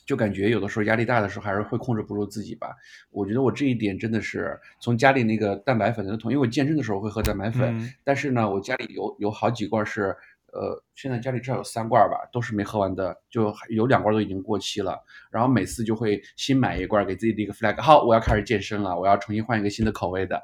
[0.10, 2.76] 就感觉有的时候压力大的时候，还是会控制不住自己吧。
[3.12, 10.18] 我觉得我这一点真的是从家里那个蛋白粉的桶，因为我健身的时候会喝蛋白粉，嗯、但是呢，我家里有有好几罐是。
[10.54, 14.98] 呃，现在家里至少有三罐吧，都是没喝完的，就有两罐都已经过期了。
[15.32, 20.42] 然后每次就会新买一罐，给自己立个 flag，好，我要开始健身了，我要重新换一个新的口味的。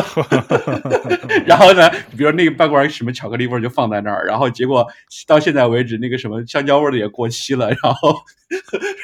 [1.46, 4.86] 然后呢，比如那个半罐什么巧克力味就放在那儿，然后结果
[5.26, 7.68] 到现在为止，那个什么香蕉味的也过期了。
[7.70, 8.14] 然后，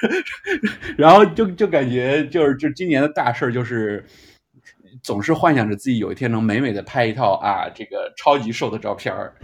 [0.96, 4.04] 然后就就感觉就是就今年的大事儿就是，
[5.02, 9.34] 总是幻想着自己有一天能美美的拍一套啊这个超级瘦的照片儿。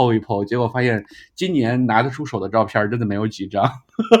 [0.00, 3.70] PO 一 PO，结果发现今年拿得出手的照片真的没有几张。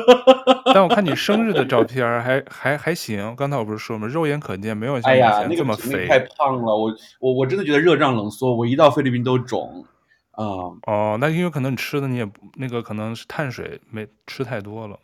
[0.74, 3.34] 但我看你生日的照片还还还行。
[3.34, 4.06] 刚才我不是说吗？
[4.06, 6.00] 肉眼可见，没有像以前这么肥。
[6.00, 9.86] 哎呀，那个太胖了，我我我真的觉得热胀冷缩，我一到菲律宾都肿。
[10.32, 14.98] 啊、嗯、哦，那因为可能你吃的你也那个可能是碳水没吃太多了，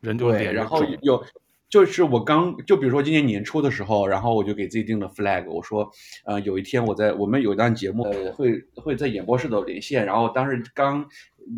[0.00, 1.20] 人就脸然后有。
[1.68, 5.90] 就是我刚就比如说今年年初的时候，然后我就给自己定了 flag，我说，
[6.24, 11.04] 呃，有一天我在我们有一档节目，呃，会会在演播室的连线，然后当时刚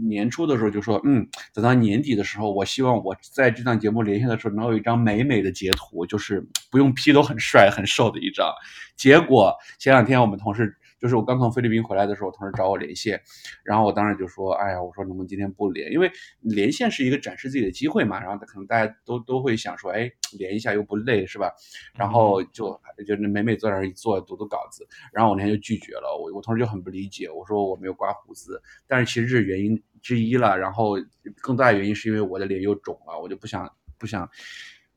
[0.08, 8.50] 年初的时候就说，嗯，等到年底的时候，我希望我在这档节目连线的时候能有一张美美的截图，就是不用 P 都很帅很瘦的一张。
[8.96, 10.76] 结果前两天我们同事。
[10.98, 13.20] 就是我刚从菲律宾回来的时候，同事找我连线，
[13.62, 15.92] 然后我当时就说：“哎呀，我说能不能今天不连？
[15.92, 18.20] 因为连线是一个展示自己的机会嘛。
[18.20, 21.52] 然后可能大家都都会想说，哎，连一下又不累，是吧？
[21.94, 24.86] 然后就就那美美坐在那儿一坐，读读稿子。
[25.12, 26.16] 然后我那天就拒绝了。
[26.20, 30.58] 我我同事就很不理解，我说我没有刮胡子，但是其实这是原因之一了。
[30.58, 30.96] 然后
[31.40, 34.28] 更大的原因是因为我的脸又肿了，我就不想不想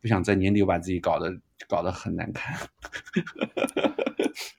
[0.02, 1.32] 不想在年底把自己搞得
[1.68, 2.58] 搞得很难看。”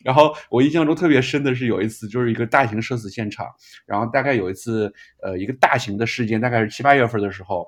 [0.05, 3.47] 然后我印象中特别深的是有一次，就是一个大型社死现场，
[3.87, 7.67] 然后大概有一次，呃，一个大型的事件，大概是七八月份的时候，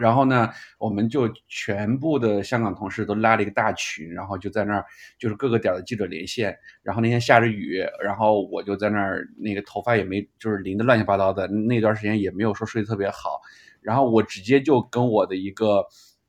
[0.00, 4.84] 然后呢，我们就全部的香港同事都拉了一个大群，然后就在那儿，
[5.18, 13.40] 就是各个点的记者连线，然后那天下着雨，然后我就在那儿，那个头发也没，就是淋得乱七八糟的，那段时间也没有说睡得特别好，
[13.82, 15.84] 然后我直接就跟我的一个，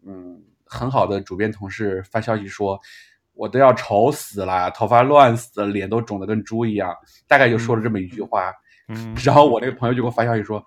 [0.05, 2.79] 嗯，很好的主编同事发消息说。
[3.33, 6.93] 我都要愁死了，头发乱死了，脸都肿得跟猪一样，
[7.27, 8.53] 大概就说了这么一句话。
[8.89, 10.63] 嗯， 然后我那个朋友就给我发消息说：“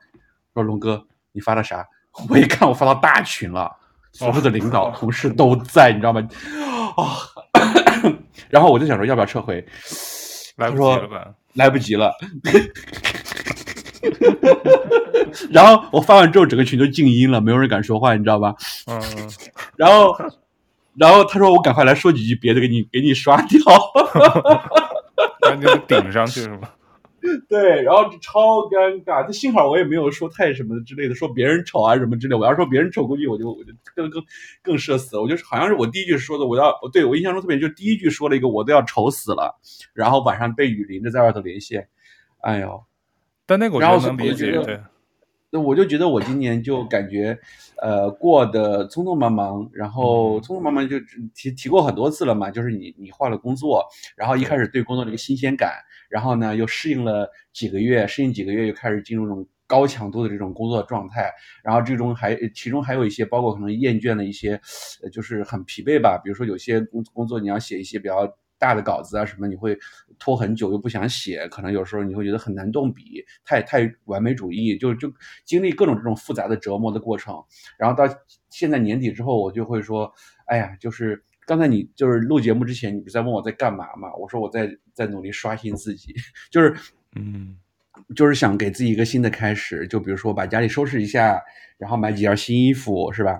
[0.55, 1.87] 说龙哥，你发的啥？”
[2.29, 3.71] 我一看，我发到大群了，
[4.13, 6.27] 所有的领导同事都在，你知道吗？
[6.97, 7.21] 啊！
[8.49, 9.65] 然后我就想说，要不要撤回？
[10.57, 11.35] 来不及了吧？
[11.53, 12.13] 来不及了。
[15.51, 18.55] 然后我发完之后，整个群都静音了，没有人敢说话，你知道吧？
[18.87, 19.01] 嗯。
[19.77, 20.15] 然后。
[20.97, 23.59] 然后他说：“我赶快来说几句别的，给你 给你刷掉。
[25.43, 26.71] ”赶紧顶上去是吗？
[27.49, 29.27] 对，然后就超尴尬。
[29.27, 32.37] 就幸好我也没有说太什么之类的，说别人丑啊什么之类。
[32.37, 34.23] 我要说别人丑，估计我就我就更更
[34.63, 35.23] 更社死了。
[35.23, 39.53] 我就是好像是我第一句说的，我要对我印象中特别，就第一句说了一个我都要丑死了。
[39.95, 41.89] 然后晚上被雨淋着在外头连线，
[42.43, 42.85] 哎呦！
[43.47, 44.81] 但那个我觉得能理解，对。
[45.51, 47.39] 那我就觉得我今年就感觉，
[47.81, 50.97] 呃，过得匆匆忙忙，然后匆匆忙忙就
[51.33, 53.85] 提提过很多次了嘛，就是你你换了工作，
[54.17, 55.75] 然后一开始对工作的一个新鲜感，
[56.11, 61.31] 然后呢又适应了几个月，适应几个月又开始进入这种高强度的这种工作状态，
[61.63, 64.61] 然后最终还其中还有一些包括可能厌倦了一些，
[65.13, 68.37] 就是很疲惫吧，比如说有些工工作你要写一些比较。
[68.65, 69.79] 大的稿子啊什么，你会
[70.19, 75.13] 拖很久又不想写，可能有时候你会觉得很难动笔，太太完美主义，就就
[75.45, 77.35] 经历各种这种复杂的折磨的过程。
[77.79, 78.11] 然后到
[78.49, 80.11] 现在年底之后，我就会说，
[80.47, 84.15] 哎呀，就是刚才你就是录节目之前，你不是在问我在干嘛嘛？
[84.17, 86.15] 我说我在在努力刷新自己，
[86.51, 86.75] 就是
[87.17, 87.59] 嗯，
[88.17, 91.39] 就是想给自己一个新的开始，就比如说把家里收拾一下，
[91.77, 93.39] 然后买几件新衣服，是吧？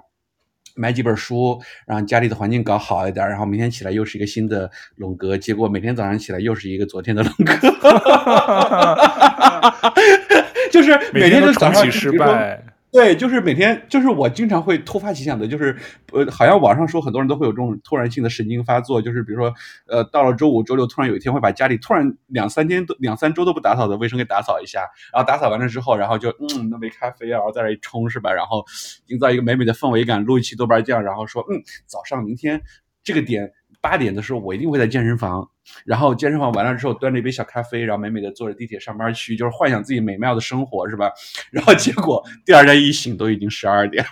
[0.75, 7.55] 买几本书，让家里的环境搞好一点，然后明天起来又是一个新的龙哥，结果每天早上起来又是一个昨天的龙哥
[10.71, 12.63] 就是每天都早上失败。
[12.95, 15.77] 对，就是每天，就是我经常会突发奇想的，就是
[16.13, 19.53] 呃，好像网上说很多人都会有这种突然性的神经发作，就是比如说，
[19.89, 28.33] 呃，到了周五、周六，突然有一天会把家里突然两三天都两三周都不打扫的卫生给打扫一下，然后打扫完了之后，然后就嗯，那杯咖啡啊，然后在那一冲是吧？
[28.33, 28.65] 然后
[29.09, 32.63] 营造一个美美的氛围感，录一期豆瓣酱，然后说嗯，早上明天
[33.03, 33.51] 这个点。
[33.81, 35.47] 八点的时候，我一定会在健身房，
[35.85, 41.11] 然后健身房完了之后，端着一杯小咖啡，然后美美的坐着地铁上班去，就是幻想自己美妙的生活，是吧？
[41.51, 44.05] 然后结果第二天一醒，都已经十二点，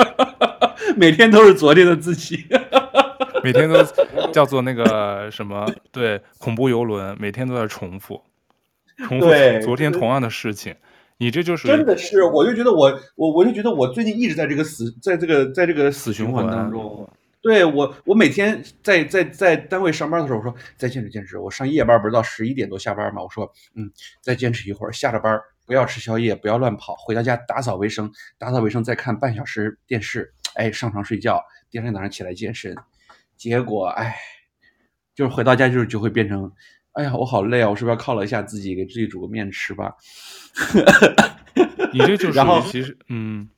[0.96, 2.44] 每天都是昨天的自己，
[3.42, 3.82] 每天都
[4.32, 5.66] 叫做那个什么？
[5.92, 8.22] 对，恐怖游轮，每天都在重复，
[9.06, 9.28] 重复
[9.62, 10.74] 昨天同样的事情。
[11.18, 17.06] 你这就是真的是，我就觉得我我我就觉得我最近一直在这个死，在这个在这个死循环当中。
[17.42, 21.38] 对我，我每天在在在单位上班的时候，我说再坚持坚持。
[21.38, 23.22] 我上夜班不是到十一点多下班吗？
[23.22, 32.76] 我说，嗯，再坚持一会儿，下了班不要吃宵夜，不要乱跑，回到家打扫卫生，打扫卫生再看半小时电视，哎，上床睡觉，第二天早上起来健身。
[33.38, 34.14] 结果，哎，
[35.14, 36.52] 就是回到家就是就会变成，
[36.92, 39.94] 哎呀，我好累啊，我是不是要犒劳一下自己，给自己煮个面吃吧？
[41.94, 43.48] 你这就是然后其实，嗯。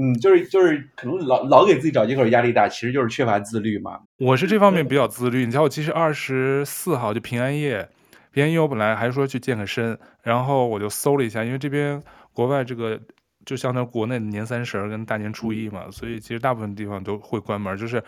[0.00, 3.98] 嗯，就是就是，可能老老给自己找借口，压力大，其实就是缺乏自律嘛。
[4.18, 5.44] 我是这方面比较自律。
[5.44, 7.88] 你瞧，我其实二十四号就平安夜，
[8.30, 12.00] 平安夜我本来还说去健个身，然后我就搜了一下，因为这边
[12.32, 13.00] 国外这个
[13.44, 18.00] 就相当于国内的年三十跟大年初一嘛，所以其实大部分地方都会关门，就是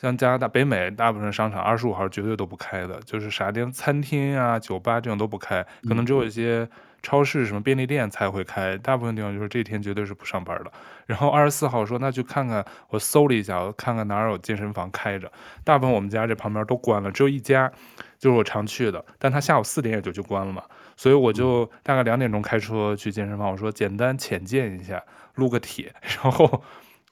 [0.00, 6.66] 像加拿大、北美大部分商场二十五号绝对都不开的，就是啥店、餐厅啊、酒吧这种都不开，可能只有一些。
[7.06, 10.72] 超市什么便利店才会开，大部分地方就是这天绝对是不上班的。
[11.06, 15.30] 然后二十四号说，那去看看，我搜了一下，我看看哪儿有健身房开着。
[15.62, 17.70] 大部分我们家这旁边都关了，只有一家，
[18.18, 20.64] 就是我常去的，但他下午四点也就就关了嘛。
[20.96, 25.00] 所以我就大概两点钟开车去健身房，我说简单浅见一下，
[25.36, 25.94] 撸个铁。
[26.02, 26.64] 然后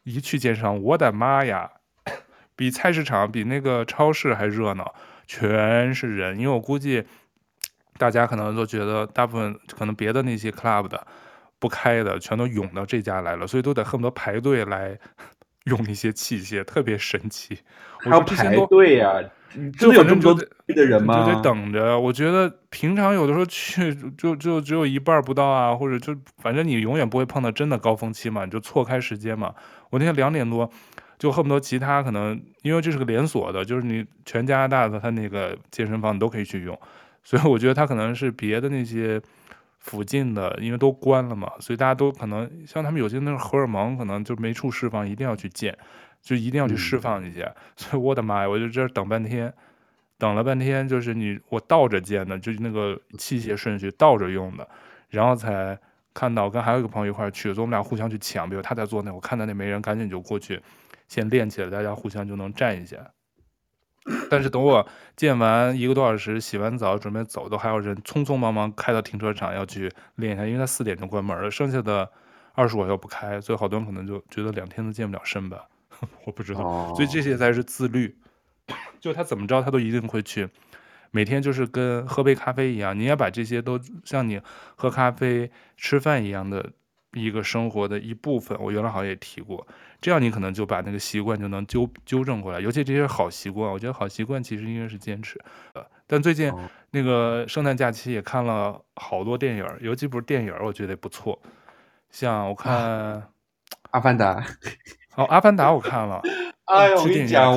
[0.02, 1.70] 一去健身房，我的妈呀，
[2.56, 4.92] 比菜市场比那个超市还热闹，
[5.24, 7.04] 全是人，因为我估计。
[7.98, 11.06] 大家可能都觉得，大部分可能别的那些 club 的
[11.58, 14.98] 不开的，全都涌到这家来了，所以都得恨不得排队来
[15.64, 17.58] 用那些器械，特别神奇。
[17.98, 19.14] 还要排队呀？
[19.78, 20.44] 真的有这么多的
[20.84, 21.24] 人吗？
[21.24, 21.96] 就得等着。
[21.98, 29.54] 我觉得平常有的时候去，就就只有一半不到啊，或者就反正你永远不会碰到真的高峰期嘛，你就错开时间嘛。
[29.90, 30.68] 我那天两点多，
[31.20, 36.76] 就恨不得其他可能，因为这是个连锁的，就是你全加拿大的他那个健身房你都可以去用。
[37.24, 39.20] 所以我觉得他可能是别的那些
[39.78, 45.76] 附近的，因为都关了嘛，所以大家都可能像他们有些那个荷尔蒙可能就没处释放，一定要去见，
[46.22, 47.42] 就一定要去释放一下。
[47.42, 49.52] 嗯、 所以我的妈呀，我就这等半天，
[50.18, 54.68] 等了半天，就是你我倒着见的，就是那个器械顺序倒着用的，
[55.08, 55.78] 然后才
[56.12, 60.60] 看到跟还有一个朋友一块去，所以我们俩互相去抢，比如他在做那，我看到那没人，赶紧就过去
[61.08, 62.96] 先练起来，大家互相就能站一下。
[64.30, 64.86] 但是等我
[65.16, 72.10] 健完一个多小时，洗完澡准备走，都还有人匆匆忙忙开到停车场要去练一下，因为他四点钟关门了，剩下的
[72.52, 75.66] 二十五又不开，所以好多人可能就觉得两天都健不了身吧，
[76.26, 78.16] 我不知道，所以这些才是自律，
[79.00, 80.48] 就他怎么着他都一定会去，
[81.10, 84.40] 每天就是跟喝杯咖啡一样，你要把这些都像你
[84.76, 86.72] 喝咖啡、吃饭一样的。
[87.14, 89.66] 一个生活的一部分，我原来好像也提过，
[90.00, 95.40] 这样你可能就把那个习惯就能纠纠正过来，尤其这些好习惯，我觉得好习惯其实应该是坚持。
[95.74, 96.52] 呃，但最近
[96.90, 101.40] 那个圣诞假期也看了好多电影，尤其不是电影，我觉得也不错，
[102.10, 102.72] 像我看
[103.90, 104.40] 《阿凡达》，
[105.16, 106.20] 哦，《阿凡达 》我看了，
[106.64, 107.56] 哎呦，我跟你讲，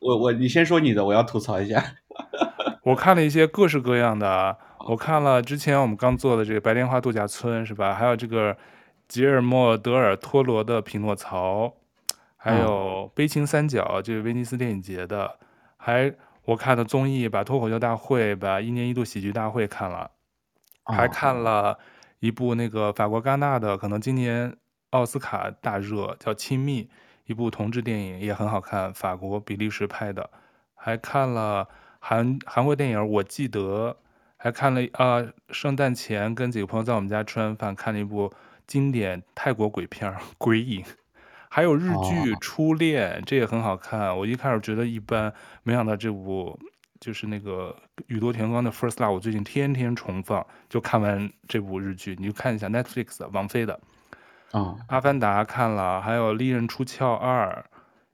[0.00, 1.82] 我我你先说你的，我要吐槽一下，
[2.82, 4.56] 我看了一些各式各样的，
[4.88, 7.94] 我看了之前我们刚做的这个白莲花度假村是吧？
[7.94, 8.56] 还有这个。
[9.08, 11.64] 吉尔莫·德尔·托罗的《匹诺曹》，
[12.36, 15.38] 还有《悲情三角》，就是威尼斯电影节的。
[15.78, 20.10] 还我看的综艺，把《脱口秀大会》、把《一年一度喜剧大会》看了，
[20.84, 21.78] 还看了
[22.20, 24.54] 一部那个法国戛纳的，可能今年
[24.90, 26.84] 奥斯卡大热，叫《亲密》，
[27.24, 30.28] 一部同志电影也很好看，法国比利时拍的。
[30.74, 31.66] 还看了
[31.98, 33.90] 韩韩国电影《我记得》，
[34.36, 38.30] 还看了啊，圣诞前跟几个朋友在我们家吃完饭，看了一部。
[38.68, 40.82] 经典泰国鬼片《鬼影》，
[41.48, 44.16] 还有日剧《初恋》哦，这也很好看。
[44.16, 46.56] 我一开始觉得一般，没想到这部
[47.00, 47.74] 就是那个
[48.08, 52.14] 宇多田光的《First Love》，我最近天天重放，就看完这部日剧。
[52.20, 53.72] 你就看一下 Netflix 王菲的
[54.52, 57.64] 啊，哦《阿凡达》看了，还有《利刃出鞘二》，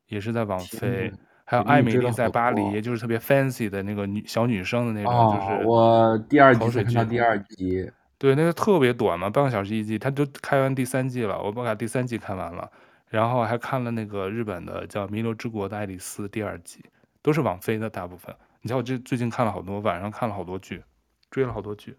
[0.06, 1.12] 也是在王菲，
[1.44, 7.90] 还有《爱美丽在巴黎》，也就是特别 fancy 的那个女小女生的那种，哦、就是我第二集才看到第二集。
[8.18, 12.70] 对，那个特别短嘛，半个小时一季，他就开完第三季了，我把第三季看完了，
[13.08, 16.84] 然后还看了那个日本的叫《弥留之国的爱丽丝》第二季，
[17.20, 18.34] 都是网飞的大部分。
[18.62, 20.82] 你瞧，我这最近看了好多，晚上看了好多剧，
[21.30, 21.96] 追了好多剧。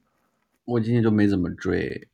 [0.64, 2.08] 我今天就没怎么追，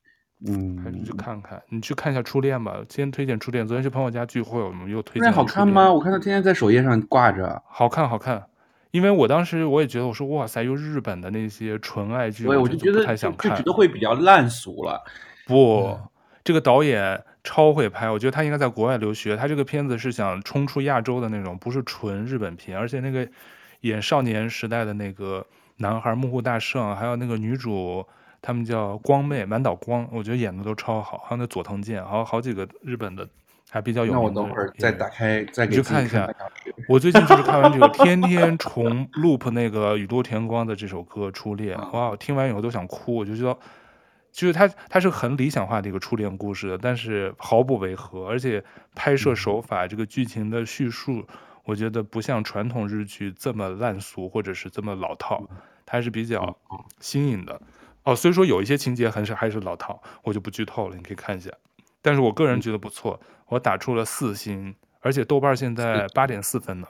[0.46, 2.76] 嗯，还是去看看，你去看一下《初恋》吧。
[2.90, 5.32] 今天推荐《初恋》，昨天去朋友家聚会，我们又推荐。
[5.32, 5.94] 好看吗？
[5.94, 7.64] 我看他天天在首页上挂着。
[7.66, 8.46] 好看，好看。
[8.92, 15.02] 因为我当时我也觉得，我说哇塞，又日本的那些纯爱剧，对，我就觉得不太想看，就觉得会比较烂俗了。
[15.48, 16.08] 不、嗯，
[16.44, 19.36] 这个导演超会拍，我觉得他应该在国外留学。
[19.36, 22.78] 他这个片子是想冲出亚洲的那种，不是纯日本片。
[22.78, 23.28] 而且那个
[23.82, 25.46] 演少年时代的那个
[25.78, 28.06] 男孩木户大圣，还有那个女主，
[28.42, 31.20] 他们叫光妹满岛光，我觉得演的都超好。
[31.20, 33.28] 还有那佐藤健，还有好几个日本的。
[33.72, 34.22] 还比较有名。
[34.22, 36.30] 那我等会儿再打开，再给你去看一下。
[36.90, 43.16] 我最近就是看完这个，天天重 loop 那个宇多田光的这首歌《初恋》，哇，我听完以后都想哭。
[43.16, 43.58] 我就觉得，
[44.34, 48.62] 就是他，他是很理想化的一个初恋故事的，但是毫不违和，而且
[48.94, 51.26] 拍摄手法、这个剧情的叙述，
[51.64, 55.42] 我觉得不像传统日剧这么烂俗或者是这么老套，
[55.86, 56.58] 它还是比较
[57.00, 57.62] 新颖的。
[58.04, 61.50] 哦，虽说有一些情节还是还是老套，我就不剧透了，你可以看一下。
[62.02, 63.20] 但是我个人觉得不错。
[63.48, 66.88] 我打出了四星，而且豆瓣现在八点四分呢，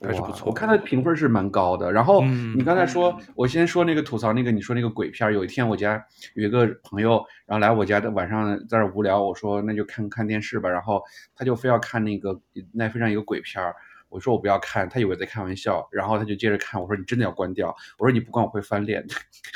[0.00, 0.46] 还是不错。
[0.46, 1.92] 我看它评分是蛮高的。
[1.92, 5.30] 然后你刚才说，嗯、我先说那个吐槽那个，你说那个鬼片。
[5.34, 6.02] 有一天我家
[6.32, 10.68] 有一个朋友，然后来我家的晚上在这无聊，我说那就看看电视吧。
[10.70, 11.02] 然后
[11.34, 12.40] 他就非要看那个
[12.72, 13.62] 奈飞上一个鬼片，
[14.08, 16.80] 我说我不要看，他以为在开玩笑，然后他就接着看。
[16.80, 17.68] 我说你真的要关掉？
[17.98, 19.06] 我说你不关我会翻脸。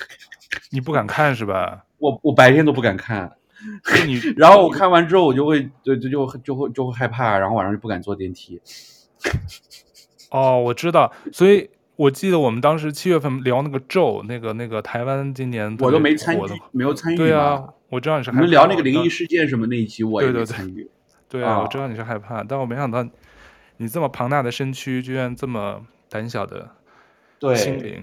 [0.71, 1.87] 你不敢看是吧？
[1.97, 3.33] 我我白天都不敢看。
[4.07, 8.61] 你， 然后我看完之后，我就会就就就就会就会害怕，然后晚上就不敢坐电梯。
[10.31, 16.41] 哦，我知道，所以我记得我们当时七月份聊那个咒，那个那个台湾今年我都没参与，
[16.73, 17.17] 没有参与。
[17.17, 18.41] 对啊，我知道你是害怕。
[18.41, 20.73] 我们聊那个灵异事件什么那一期，我也没参与。
[21.29, 23.07] 对，对，对，对啊，我知道你是害怕，但我没想到
[23.79, 26.71] 你这么庞大的身躯，居然这么胆小的
[27.55, 28.03] 心灵。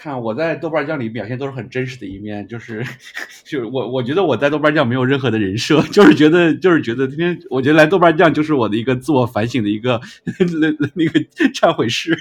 [0.00, 2.84] 看我在豆瓣酱里表现都是很真实的一面，就是，
[3.44, 10.00] 就是我我觉得我在豆瓣酱没有任何的人设， 就是觉得就是觉得今天我觉得来豆瓣酱就是我的一个自我反省的一个
[10.38, 11.18] 那那个
[11.52, 12.16] 忏悔室，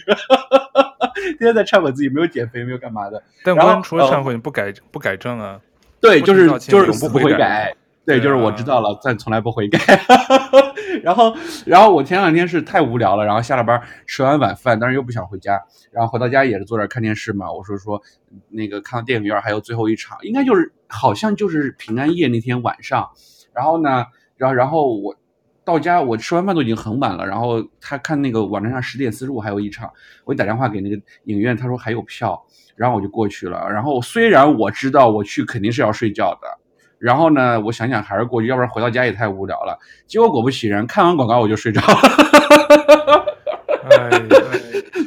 [1.38, 3.22] 天天在忏悔自己没有减肥没有干嘛的。
[3.44, 5.62] 但关除了忏悔，你不改不改正啊？
[6.02, 7.76] 对，就是就是死不悔改。
[8.08, 9.78] 对，就是我知道了，但从来不悔改。
[11.04, 11.36] 然后，
[11.66, 17.52] 然后我前两天是太无聊了，然后下了班吃完晚饭，但是又不想回家，然后回到家也是坐这儿看电视嘛。
[17.52, 18.02] 我说说，
[18.48, 23.10] 那个看到电影院还有最后一场，应该就是好像就是平安夜那天晚上。
[23.54, 24.06] 然后呢，
[24.38, 25.14] 然后然后我
[25.66, 27.28] 到家，我吃完饭都已经很晚了。
[27.28, 29.92] 然后他看那个网站上十点四十五还有一场，
[30.24, 30.96] 我一打电话给那个
[31.26, 32.42] 影院，他说还有票，
[32.78, 33.70] 然后我就过去了。
[33.70, 36.48] 然后虽然我知道我去肯定是要睡觉的。
[37.00, 39.78] 然后呢，我想想还是过去，要不然回到家也太无聊了。
[40.06, 42.00] 结果果不其然，看完广告我就睡着了。
[43.90, 44.10] 哎，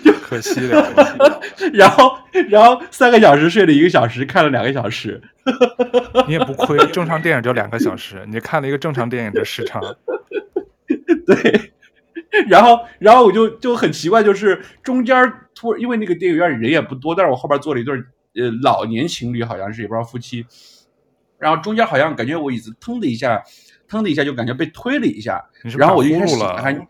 [0.04, 1.40] 就可惜了。
[1.74, 2.16] 然后，
[2.48, 5.20] 然后三个小时睡了一个小时，看了两个小时。
[6.26, 9.82] 你也不亏，正常电影就两个小时， 你看了一个正常电影的时长。
[11.26, 11.72] 对。
[12.46, 15.16] 然后，然后我就就很奇怪，就是中间
[15.54, 17.94] 突然因为那个电影院人也不多，但是我后边坐了一对
[18.36, 20.46] 呃老年情侣，好像是也不知道夫妻。
[21.40, 23.42] 然后中间好像感觉我椅子腾的一下，
[23.88, 25.42] 腾的一下就感觉被推了一下，
[25.78, 26.86] 然后我就开始还，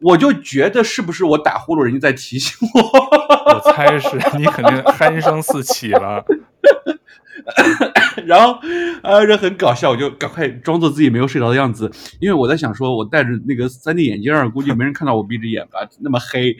[0.00, 2.80] 我就觉得是不是我打呼噜，人家在提醒我？
[3.54, 6.24] 我猜是你肯定鼾声四起了。
[8.24, 8.58] 然后
[9.02, 16.56] 呃，这很搞笑，我就赶快装作自己没有睡着的样子，因为我在想说，我戴着那个 3D 眼镜，估计没人看到我闭着眼吧，那么黑。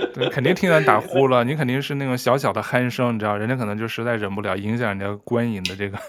[0.14, 5.98] 对，肯定听咱打呼了，你肯定是那种小小的鼾声，你知道，人家可能就实在忍不了，影响人家观影的这个。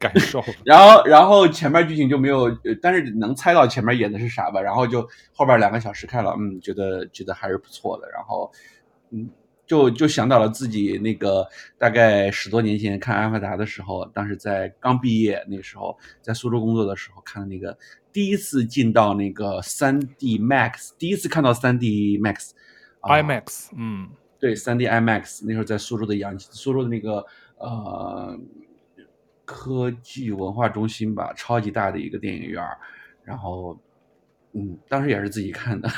[0.00, 0.42] 感受。
[0.64, 2.50] 然后，然后前面剧情就没有，
[2.80, 4.58] 但是能猜到前面演的是啥吧？
[4.58, 8.08] 然后就后边两个小时看了，嗯，觉得觉得还是不错的。
[8.10, 8.50] 然后，
[9.10, 9.28] 嗯，
[9.66, 17.76] 就就想到了自己那个大概十多年前看《阿凡达》的时候，当时在刚毕业那时候，在苏州工作的时候看的那个
[18.10, 22.52] 第一次进到那个 3D Max，第一次看到 3D Max。
[23.02, 27.24] IMAX，嗯，对三 D IMAX，那时候在苏州的阳苏州的那个
[27.58, 28.38] 呃
[29.44, 32.62] 科技文化中心吧，超级大的一个电影院，
[33.24, 33.78] 然后
[34.52, 35.88] 嗯，当时也是自己看的。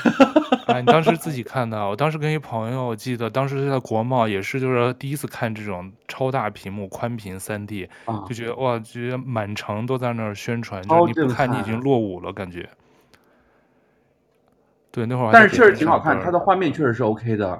[0.67, 1.77] 哎，你当时 自己看的？
[1.87, 12.69] 我当时跟一朋友，我记得当时是在国贸，也是就是第一次看这种超大屏幕宽屏三 D，啊，就觉得哇，觉得满城都在那儿宣传，就是你不看你已经落伍了，感觉。
[14.93, 17.59] 对，那会儿但是确实挺好看，它的画面确实是 OK 的，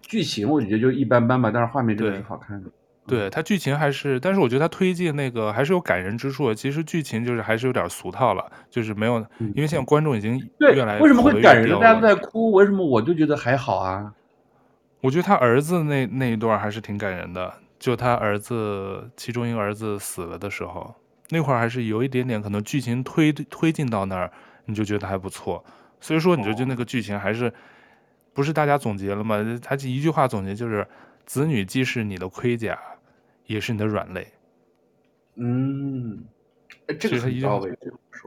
[0.00, 2.70] 剧情我觉得就一般般吧，但是画面真的是好看的。
[3.04, 6.54] 对，对它剧情还是，但是我觉得它推进那个还是有感人之处。
[6.54, 11.68] 其实剧情就是还是有点俗套了，就是没有，因为现在观众已经越来越对，为什么会感人？
[11.80, 14.14] 大家都在哭，为什么我就觉得还好啊？
[15.00, 20.94] 我觉得他儿子那那一段还是挺感人的，就他儿子其中一个儿子死了的时候，
[21.30, 24.30] 那会儿还是有一点点可能剧情推推进到那儿，
[24.66, 25.64] 你就觉得还不错。
[26.00, 27.52] 所以说，你就就那个剧情还是
[28.32, 29.36] 不是大家总结了吗？
[29.62, 30.86] 他一句话总结就是：
[31.26, 32.78] 子女既是你的盔甲，
[33.46, 34.26] 也是你的软肋。
[35.34, 36.24] 嗯，
[36.98, 37.76] 这个很到位，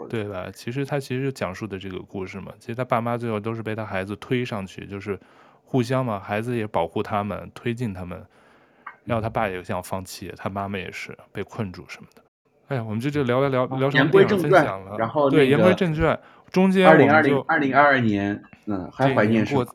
[0.10, 0.50] 对吧？
[0.54, 5.20] 其实他其实就讲述的这个故事嘛，其实他爸妈最后都是被他孩子推上去，就是
[5.64, 8.26] 互相嘛，孩子也保护他们，推进他们。
[9.04, 12.24] 然后他爸也想放弃，他妈妈也是被困住什么的。
[12.72, 14.96] 哎呀，我们这就聊聊聊聊成电影分享了。
[14.98, 16.18] 然后对，言归正传。
[16.52, 19.68] 中间二零二零二零二二年，嗯，还怀念过。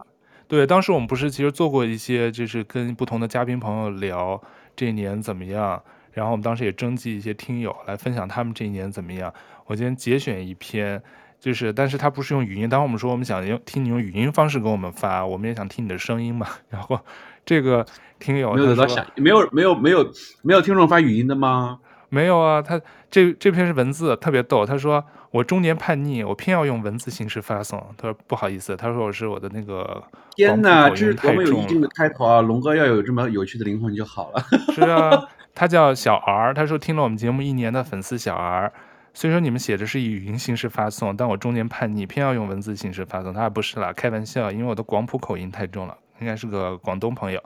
[0.49, 4.41] 对，当时我们不是其实做过一些，就是跟不同的嘉宾朋友聊
[4.75, 5.83] 这一年怎么样，
[6.13, 9.31] 然后我们当时也征集一些听友来分享他们这一年怎么样。
[9.67, 11.03] 我今天节选一篇，
[11.39, 16.47] 就是但是他不是用语音，当时我们说我们想用听你用语音方式给我们发，我们也想听你的声音嘛。
[16.71, 16.99] 然后
[17.45, 17.85] 这个
[18.19, 21.79] 听友没有得到想，没有没有没有没有听众发语音的吗？
[22.17, 24.65] 没有啊，他这这篇是文字，特别逗。
[24.65, 25.05] 他说。
[25.33, 27.79] 我中年叛逆，我偏要用文字形式发送。
[27.99, 30.03] 他说不好意思，他说我是我的那个。
[30.35, 32.41] 天哪，这是多么有意境的开头啊！
[32.41, 34.43] 龙哥要有这么有趣的灵魂就好了。
[34.73, 38.73] 是啊，他叫小 R，他说听了我们节目一年的粉丝小 R，
[39.13, 43.35] 虽说你们写的是以语音形式发送，但我中年叛逆，偏要用文字形式发送。
[43.35, 47.43] 他说不是啦，开玩笑，因为我的广普口音太重了，应该是个广东朋友。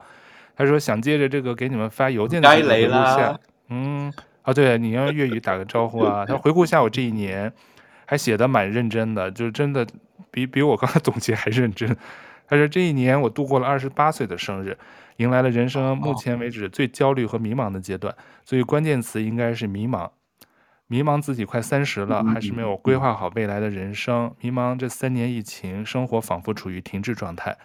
[0.54, 3.40] 他说想借着这个给你们发邮件的时候回顾下，
[3.70, 4.12] 嗯，
[4.42, 6.24] 啊对，你用粤语打个招呼啊。
[6.26, 7.52] 他回顾一下我这一年。
[8.06, 9.86] 还写得蛮认真的，就是真的
[10.32, 11.96] 比比我刚才总结还认真。
[12.48, 14.76] 他说这一年我度过了二十八岁的生日，
[15.18, 18.12] 迎来了人生目前为止最焦虑和迷茫的阶段，
[18.44, 20.10] 所以关键词应该是迷茫。
[20.88, 24.34] 迷茫自己快三十了，还是没有规划好未来的人生。
[24.40, 27.56] 迷茫这三年疫情，生活仿佛处于停滞状态。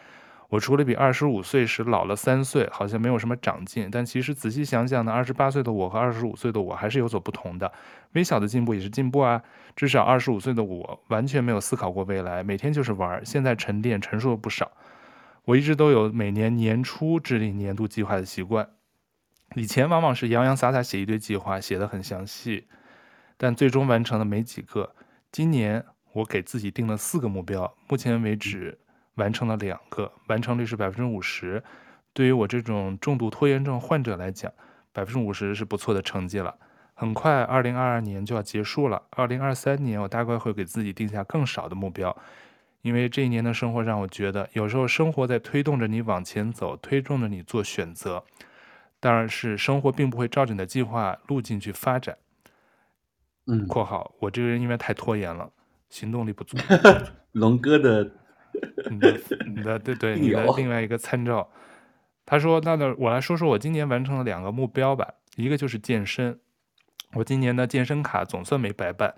[0.56, 3.90] 我除了比二十五岁时老了三岁，好像没有什么长进。
[3.92, 7.70] 但其实仔细想想呢，二十八岁的我和二十五岁的我还是有所不同的。
[8.14, 9.42] 微小的进步也是进步啊。
[9.76, 13.22] 至少二十五岁的我完全没有思考过未来，每天就是玩。
[13.26, 14.72] 现在沉淀成熟了不少。
[15.44, 18.70] 我一直都有每年年初制定年度计划的习惯，
[19.56, 22.66] 以前往往是洋洋洒洒写一堆计划，写得很详细，
[23.36, 24.96] 但最终完成的没几个。
[25.34, 25.84] 今年
[26.14, 28.80] 我给自己定了四个目标，目前为止。
[29.16, 31.64] 完成了两个，完成率是百分之五十。
[32.14, 34.52] 对于我这种重度拖延症患者来讲，
[34.94, 36.56] 百分之五十是不错的成绩了。
[36.94, 39.04] 很快，二零二二年就要结束了。
[39.10, 42.16] 二零二三年，我大概会给自己定下更少的目标，
[42.84, 48.24] 因为这一年的生活让我觉得，有时候生活在推动着你往前走，推动着你做选择。
[49.02, 52.18] 当然是生活并不会照着你的计划路径去发展。
[53.48, 55.52] 嗯，括号我这个人因为太拖延了，
[55.90, 56.58] 行动力不足。
[57.34, 58.10] 龙哥的。
[58.92, 61.50] 你的你的对对，你的另外一个参照，
[62.26, 66.40] 他说：“那那我来说说我今年完成了两个目标吧，一个就是健身，
[67.14, 69.14] 我今年的健身卡总算没白办，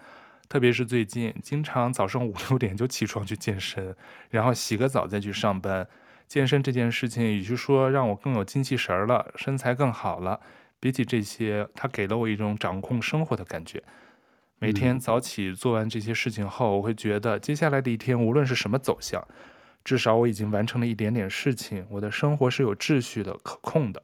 [0.49, 3.95] 特别是最近，经常早上五六点就起床去健身，
[4.29, 5.88] 然后洗个澡再去上班。
[6.27, 10.39] 健身这件事情，与其说让我更有精气神了，身材更好了，
[10.79, 13.83] 比起这些，它给了我一种掌控生活的感觉。”
[14.60, 19.24] 每天早起做完这些事情后，我会觉得接下来的一天无论是什么走向，
[19.84, 21.86] 至少我已经完成了一点点事情。
[21.91, 24.01] 我的生活是有秩序的、可控的。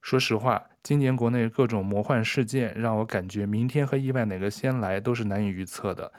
[0.00, 6.12] 说实话，今年国内各种魔幻事件让我感觉明天和意外哪个先来都是难以预测的。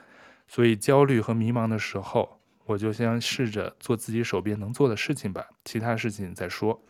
[0.46, 6.82] 所以焦虑和迷茫的时候，我就先试着做自己手边能做的事情吧，其他事情再说。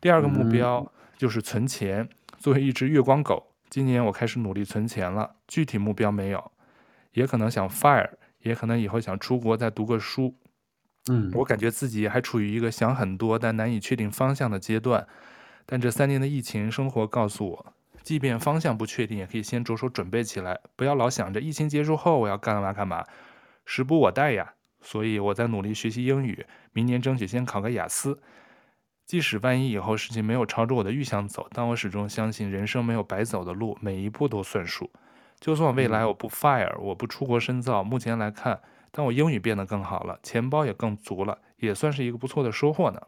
[0.00, 2.08] 第二个目标就是存钱。
[2.38, 3.49] 作为一只月光狗。
[3.70, 6.50] 今年我开始努力存钱了，具体目标没有，
[7.12, 8.10] 也可能想 fire，
[8.40, 10.34] 也可能以后想出国再读个书。
[11.08, 15.06] 嗯，我感觉自己还处于一个想很多但难以确定方向的阶段。
[15.64, 23.04] 但这三年的疫情生活告诉我，即便方向不确定，也可以先着手准备起来，不要老想着疫情结束后我要干嘛干嘛，
[23.64, 24.54] 时不我待呀。
[24.82, 28.20] 所以我在努力学习英语，明年争取先考个雅思。
[29.10, 34.88] 即使万一以后事情没有朝着我的预想走，但我始终相信人生没有白走的路，每一步都算数。
[35.40, 38.60] 就算未来我不 fire，我不出国深造，目前来看，
[38.92, 43.00] 但我英语变得更好了，钱包也更足了，也算是一个不错的收获呢。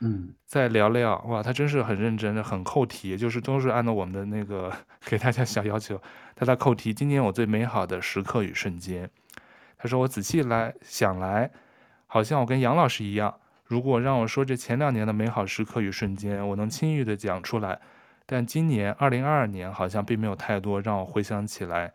[0.00, 4.70] 嗯，再聊聊哇，他真是很认真，很扣题，就是都是按照我们的那个
[5.06, 5.98] 给大家小要求，
[6.36, 6.92] 他在扣题。
[6.92, 9.08] 今年我最美好的时刻与瞬间，
[9.78, 11.50] 他说我仔细来想来，
[12.06, 13.34] 好像我跟杨老师一样。
[13.72, 17.80] 如果让我说这前两年的美好时刻与瞬间，我能轻易地讲出来。
[18.26, 21.94] 但今年二零二二年好像并没有太多让我回想起来，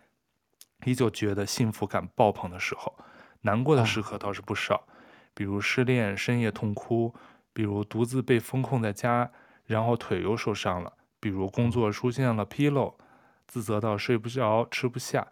[0.86, 2.96] 依旧觉得幸福感爆棚的时候。
[3.42, 4.88] 难过的时刻倒是不少，
[5.36, 7.14] 比如失恋深夜痛哭，
[7.54, 9.30] 比如独自被封控在家，
[9.66, 12.98] 然后腿又受伤了，比如工作出现了纰漏，
[13.46, 15.28] 自责到睡不着吃不下，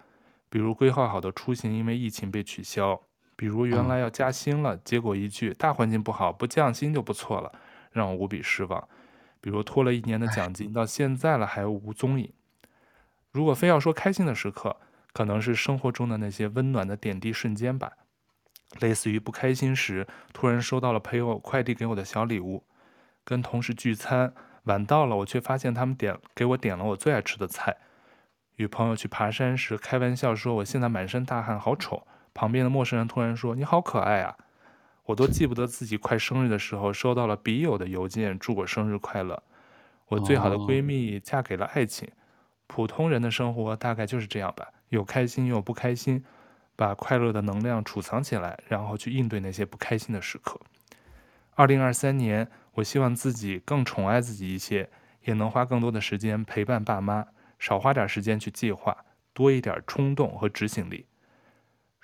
[0.52, 3.02] 比如规划好的出行因为疫情被取消。
[3.36, 7.52] 比如原来要加薪了，结果一句大环境不好，不降薪就不错了，
[7.92, 8.88] 让我无比失望。
[9.42, 12.32] 比如拖了一年的奖金，到现在了还无踪影。
[13.32, 14.78] 如果非要说开心的时刻，
[15.14, 17.92] 可能是生活中的那些温暖的点滴瞬间吧。
[18.80, 22.64] 类似于不开心时，突然收到了朋友快递给我的小礼物；
[23.24, 24.34] 跟同事聚餐
[24.64, 27.74] 晚到了，我却发现他们点给我点了我最爱吃的菜；
[28.56, 32.08] 与朋友去爬山时，开玩笑说我现在满身大汗，好丑。
[32.36, 34.38] 旁边的陌生人突然说：“你好可爱啊！”
[35.06, 39.42] 我都记不得自己快生日的时候收到了笔友的邮件，祝我生日快乐。
[40.08, 42.08] 我最好的闺蜜嫁给了爱情。
[42.68, 46.26] 普通人的生活大概就是这样吧，有开心又有不开心，
[46.76, 50.60] 把快乐的能量储藏起来，然后去应对那些不开心的时刻。
[51.54, 54.90] 二零二三年，我希望自己更宠爱自己一些，
[55.24, 57.26] 也能花更多的时间陪伴爸妈，
[57.60, 58.98] 少花点时间去计划，
[59.34, 61.06] 多一点冲动和执行力。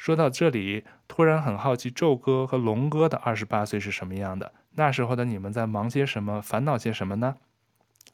[0.02, 4.52] 说到这里，突然很好奇，宙哥和龙哥的二十八岁是什么样的？
[4.74, 6.42] 那时候的你们在忙些什么？
[6.42, 7.36] 烦恼些什么呢？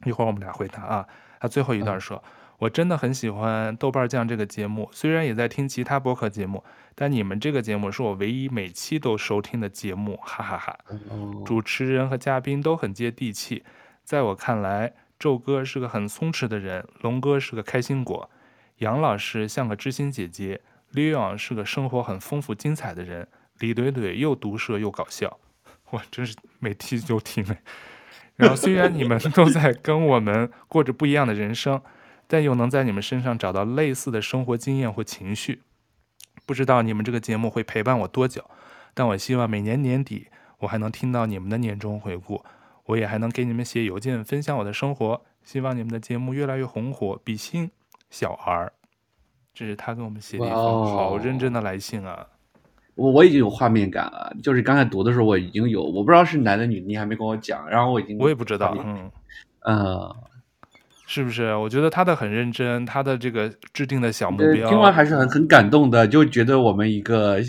[0.04, 1.06] 一会儿我们俩回答啊。
[1.40, 2.22] 他最后一段说
[2.60, 6.62] ：“我真的很喜欢豆瓣酱这个节目，虽然也在听其他播客节目，
[6.94, 10.98] 但你们这个节目是我唯一每期都收听的节目，哈哈哈哈。
[11.46, 13.64] 主持人和嘉宾都很接地气，
[14.04, 18.28] 在我看来，宙哥是个很松弛的人，龙哥是个开心果，
[18.80, 20.60] 杨老师像个知心姐姐。”
[20.92, 23.28] Leon 是个生活很丰富精彩的人，
[23.58, 25.38] 李怼怼又毒舌又搞笑，
[25.90, 27.44] 我真是每期就听。
[28.36, 31.82] 然后虽然你们都在跟我们过着不一样的人生，
[32.26, 35.62] 但又能在你们身上找到类似的生活经验或情绪。
[36.46, 38.48] 不知道你们这个节目会陪伴我多久，
[38.94, 40.28] 但我希望每年年底
[40.60, 42.44] 我还能听到你们的年终回顾，
[42.86, 45.24] 我也还能给你们写邮件分享我的生活。
[45.42, 47.70] 希望你们的节目越来越红火，比心
[48.08, 48.72] 小儿。
[49.58, 52.24] 这是他跟我们写的一封好认真的来信啊！
[52.94, 59.10] 我我已经有画面感了，就是刚才读的时候我已经有，我不知道是男的女的，你还没跟我讲，然后我已经我也不知道，嗯
[59.64, 60.14] 嗯，
[61.08, 61.56] 是不是？
[61.56, 67.40] 我觉得他的很认真，他的这个制定的小目标，听完还是很很感动的，就觉得我们一个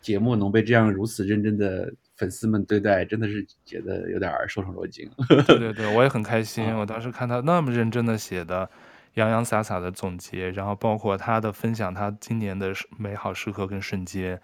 [0.00, 5.10] 节目能被这样如此认真的粉丝们对待，真的是觉得有点受宠若惊。
[5.48, 8.70] 对对对，我也很开心，我当时看他那么认真的写的。
[9.16, 14.38] 洋洋洒洒的总结，然后包括他的分享，他今年的美好时刻跟瞬间，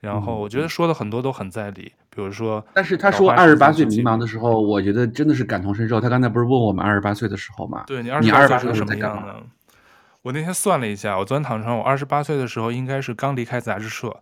[0.00, 5.98] 然后我觉得说的很多都很在理，比如说，但是他说二十八岁迷茫的时候，我觉得真的是感同身受。
[5.98, 7.84] 他刚才不是问我们二十八岁的时候吗？
[7.86, 9.42] 对，你二十八岁是什么样的？
[10.20, 14.14] 我那天算了一下，我昨天躺床，我二十八岁的时候应该是刚离开杂志社，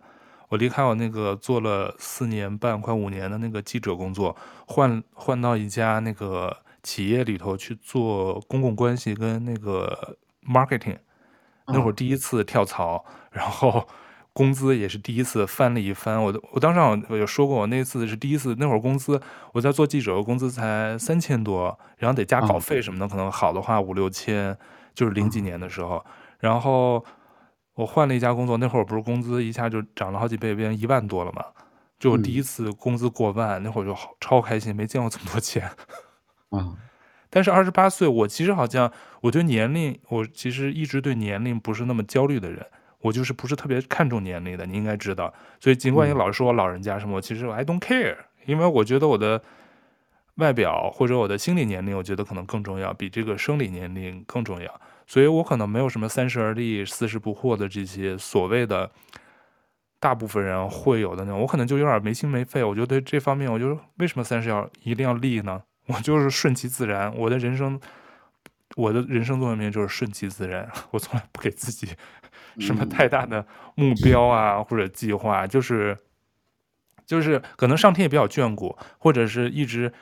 [0.47, 4.33] 我离开我那个做了四年半快五年的那个记者工作，
[4.65, 6.62] 换换到一家那个。
[6.83, 10.97] 企业里头去做公共关系跟那个 marketing，
[11.67, 13.87] 那会儿第一次跳槽，然后
[14.33, 16.21] 工资也是第一次翻了一番。
[16.21, 19.21] 我我当时我有说过，我那次是第一次，那会儿工资
[19.53, 24.57] 我在做记者，工资才三千多，然后得加稿费什么的，可能好的话五六千，
[24.93, 26.03] 就是零几年的时候。
[26.39, 27.05] 然后
[27.75, 31.45] 我换了一家工作，那会儿不是工资一下就涨了好几倍，变成一万多了嘛？
[31.99, 35.69] 就我第一次工资过万，那会儿就好超开心，没见过这么多钱。
[36.57, 36.77] 啊，
[37.29, 38.91] 但是二十八岁，我其实好像
[39.21, 42.65] 我对年龄，我其实一直对年龄不是那么焦虑的人，
[43.01, 45.33] 我就是不是特别看重年龄的，你应该知道。
[45.59, 49.41] 所以尽管你老是说我老人家什么，其实我 I don't care，因为我觉得我的
[50.35, 54.81] 外表或者我的心理年龄，我觉得可能更重要，比这个生理年龄更重要。
[55.07, 58.89] 所以我可能没有什么三十而立、四十不惑的这些所谓的
[59.99, 61.41] 大部分人会有的那种。
[61.41, 62.63] 我可能就有点没心没肺。
[62.63, 65.61] 我觉得这方面，我就为什么三十要一定要立呢？
[65.87, 67.13] 我就是顺其自然。
[67.15, 67.79] 我的人生，
[68.75, 70.69] 我的人生座右铭就是顺其自然。
[70.91, 71.87] 我从来不给自己
[72.59, 75.97] 什么太大的目标啊或者计划，就是
[77.05, 79.93] 就是可能上天也比较眷顾，或者是一直。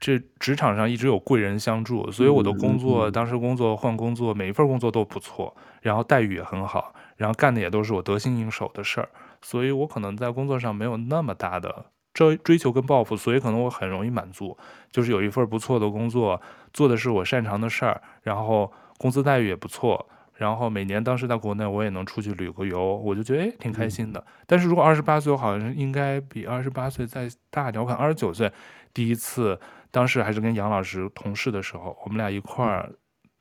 [0.00, 9.08] 这职场上一直有贵人相助，所以我的工作，当时工作换工作，每一份工作都不错，然后待遇也很好，然后干的也都是我得心应手的事儿，
[9.42, 11.86] 所以我可能在工作上没有那么大的
[12.26, 14.56] 追追求跟抱负，所以可能我很容易满足，
[14.90, 16.40] 就是有一份不错的工作，
[16.72, 24.24] 做的是我擅长的事儿，然后工资待遇也不错，然后每年当时在国内我也能出去旅个游，我就觉得诶挺开心的。
[24.46, 28.52] 但是如果二十八岁，我好像应该比二十八岁再大点，我看二十九岁
[28.92, 29.60] 第一次。
[29.90, 32.92] 当时还是跟杨老师同事的时候，我们俩一块儿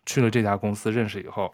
[0.05, 1.53] 去了这家公司，认识以后，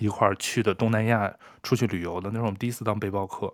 [0.00, 1.30] 一块儿去的东南亚
[1.62, 2.30] 出去旅游的。
[2.30, 3.52] 那时候我们第一次当背包客，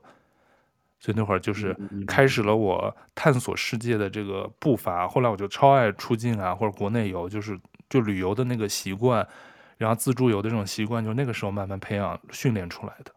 [1.05, 1.77] 所以那会儿就是
[2.07, 5.07] 开始了我探索世界的这个步伐。
[5.07, 9.29] 后来我就超爱出境啊，或者国内游，就是就旅游的那个习惯，
[9.77, 13.13] 然后自助游的这种习惯，就那个时候慢慢培养训练出来的。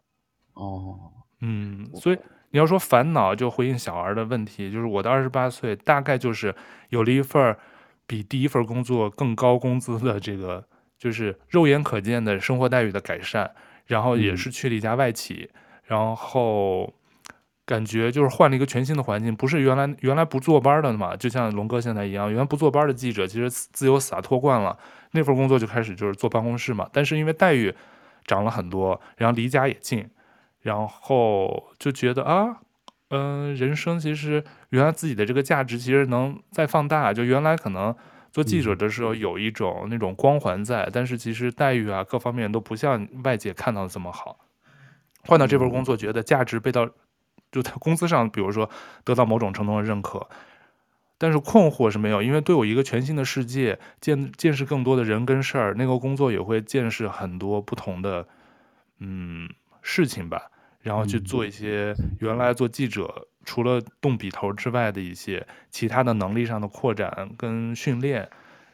[0.52, 0.98] 哦，
[1.40, 2.18] 嗯，所以。
[2.50, 6.54] 你要说烦恼，就回应小儿的问题，就是我的二十八岁，大概就是
[6.88, 7.54] 有了一份
[8.06, 10.66] 比第一份工作更高工资的这个，
[10.96, 16.90] 就是肉眼可见的生活待遇的改善，然后也是去了一家外企，嗯、然后
[17.68, 24.78] 感觉就是换了一个全新的环境，不是原来原来不坐班的嘛，就像龙哥现在一样，原来不坐班的记者其实自由洒脱惯了，
[25.10, 27.74] 那份工作就开始就是坐办公室嘛，但是因为待遇
[28.24, 30.08] 涨了很多，然后离家也近。
[30.60, 32.58] 然后就觉得啊，
[33.10, 37.14] 嗯、呃，人生其实原来自己的这个价值其实能再放大。
[37.14, 37.94] 就原来可能
[38.32, 44.40] 做记者的时候有一种那种光环在，但是其实待遇啊各方面都不像外界看到的这么好。
[45.22, 46.90] 换到这份工作，觉得价值被到
[47.52, 48.68] 就在公司上，比如说
[49.04, 50.28] 得到某种程度的认可，
[51.18, 58.26] 但是困惑是没有，因为对我一个全新的世界，见见识更多的人跟事儿，那个工作也会见识很多不同的，
[58.98, 59.48] 嗯。
[59.80, 60.50] 事情吧，
[60.82, 68.28] 然后去做一些原来做记者除了动笔头之外的一些其他的能力上的扩展跟训练，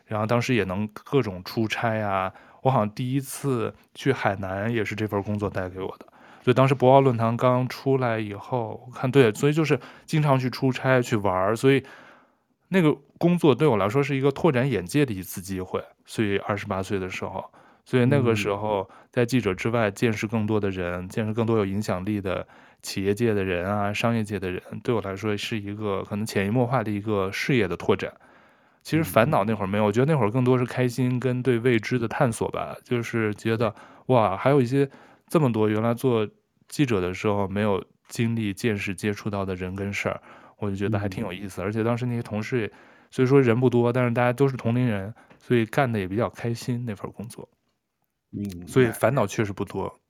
[0.07, 2.33] 然后当时也能各种出差啊。
[2.63, 6.07] 我好像第一次去海南也是这份工作带给我的，
[6.45, 11.83] 所以当时博鳌论坛刚出来以后，我看对，所以就是经常去出差去玩，所以
[12.69, 15.83] 那个工作对我来说是一个拓展眼界的一次机会。
[16.05, 17.45] 所以二十八岁的时候。
[17.87, 22.47] 所以那个时候，在记者之外见识更多的人，见识更多有影响力的
[22.81, 28.11] 企业界的人啊，商业界的人，对我来说是一个可能潜移默化的一个事业的拓展。
[28.83, 32.75] 其实烦恼那会儿没有，我觉得那会儿更多是开心跟对未知的探索吧。
[32.83, 33.75] 就是觉得
[34.07, 34.89] 哇，还有一些
[35.27, 36.29] 这么多原来做
[36.69, 40.21] 记者的时候没有经历、见识、接触到的人跟事儿，
[40.59, 41.63] 我就觉得还挺有意思。
[41.63, 42.73] 而且当时那些同事，
[43.11, 47.49] 虽说人不多，但是大家都是同龄人，所以干的也比较开心那份工作。
[48.33, 50.01] 嗯，所以烦恼确实不多。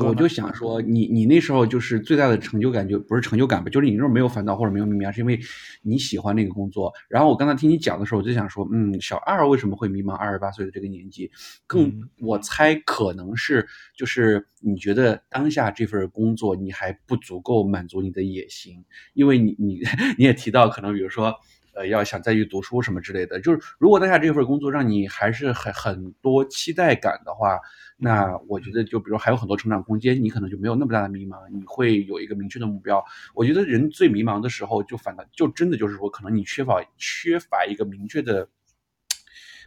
[0.00, 5.38] 我就想说，你你那时候就是最大的成就感，就不是成就感吧，就是你那时候没有烦恼或者没有迷茫，是因为
[5.82, 6.92] 你喜欢那个工作。
[7.08, 10.12] 然后我刚才听你讲的时候，我就想说，嗯，小二为什么会迷茫？
[10.12, 11.30] 二十八岁的这个年纪，
[11.68, 13.64] 更我猜可能是
[13.96, 19.78] 就是你觉得当下这份工作你还不足够满足你的野心，因为你你
[20.18, 21.32] 你也提到可能比如说。
[21.80, 27.58] 呃，要想再去读书什么之类的，就是如果当下这份工作让你还是很很多期待感的话，
[27.96, 33.02] 那我觉得就比如还有很多成长空间，你可能就没有那么大的迷茫，你会有一个明确的目标。
[33.34, 38.46] 我觉得人最迷茫的时候，就反倒就真的就是说，可能你缺乏缺乏一个明确的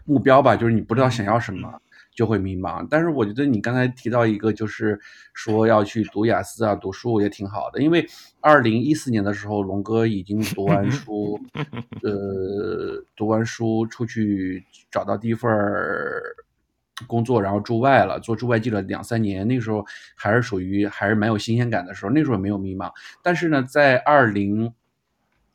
[0.06, 1.82] 目标吧，就是你不知道想要什么。
[2.16, 5.00] 就会迷茫，但是我觉得你刚才提到一个，就是
[5.34, 7.82] 说要去读雅思啊，读书也挺好的。
[7.82, 8.08] 因为
[8.40, 11.40] 二零一四年的时候，龙哥已经读完书，
[12.04, 15.52] 呃，读完书出去找到第一份
[17.08, 19.48] 工作，然后驻外了，做驻外记者两三年。
[19.48, 19.84] 那个时候
[20.16, 22.92] 还是属于还是蛮有新鲜感的时候，那时候没有迷茫。
[23.24, 24.72] 但是呢，在二零，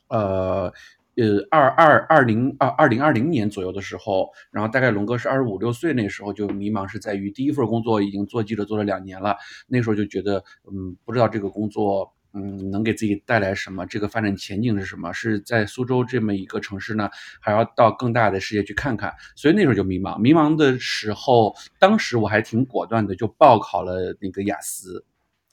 [0.08, 0.72] 呃。
[1.18, 15.12] 呃，二二二零二二零二零年左右的时候，然后大概龙哥是二十五六岁，那时候就迷茫，是在于第一份工作已经做记者做了两年了，那时候就觉得，嗯，不知道这个工作，嗯，能给自己带来什么，这个发展前景是什么？
[15.12, 17.10] 是在苏州这么一个城市呢，
[17.40, 20.16] 还要到更大的世界去看看，所以那时候就迷茫。
[20.20, 25.04] 迷茫的时候，当时我还挺果断的，就报考了那个雅思。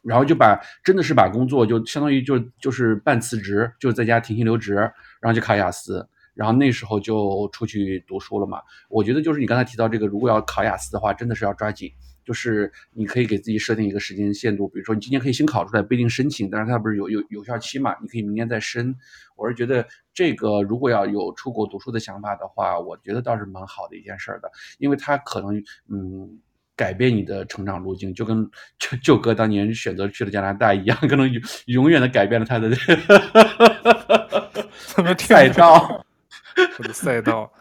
[0.08, 4.78] 然后就把真的是把工作就相当于就就是半辞职，就在家停薪留职，
[5.26, 8.62] 然后就考雅思，然后那时候就出去读书了嘛。
[8.90, 11.92] 我觉得就是你刚才提到这个，如果要考雅思的话，真的是要抓紧。
[12.24, 17.96] 就是你可以给自己设定一个时间限度，比如说你今年可以先考出来，不一定申请，但是它不是有有有效期嘛？
[18.02, 18.96] 你可以明年再申。
[19.36, 25.58] 我是觉得这个如果要有出国读书的想法的话，我觉得倒是蛮好的一件事儿的，因为它可能
[25.90, 26.40] 嗯
[26.76, 28.44] 改变你的成长路径，就跟
[28.80, 32.70] 舅舅哥当年选择去了加拿大一样，可能永永远的改变了他的
[34.96, 36.06] 怎 么赛道，
[36.78, 37.52] 我的赛道。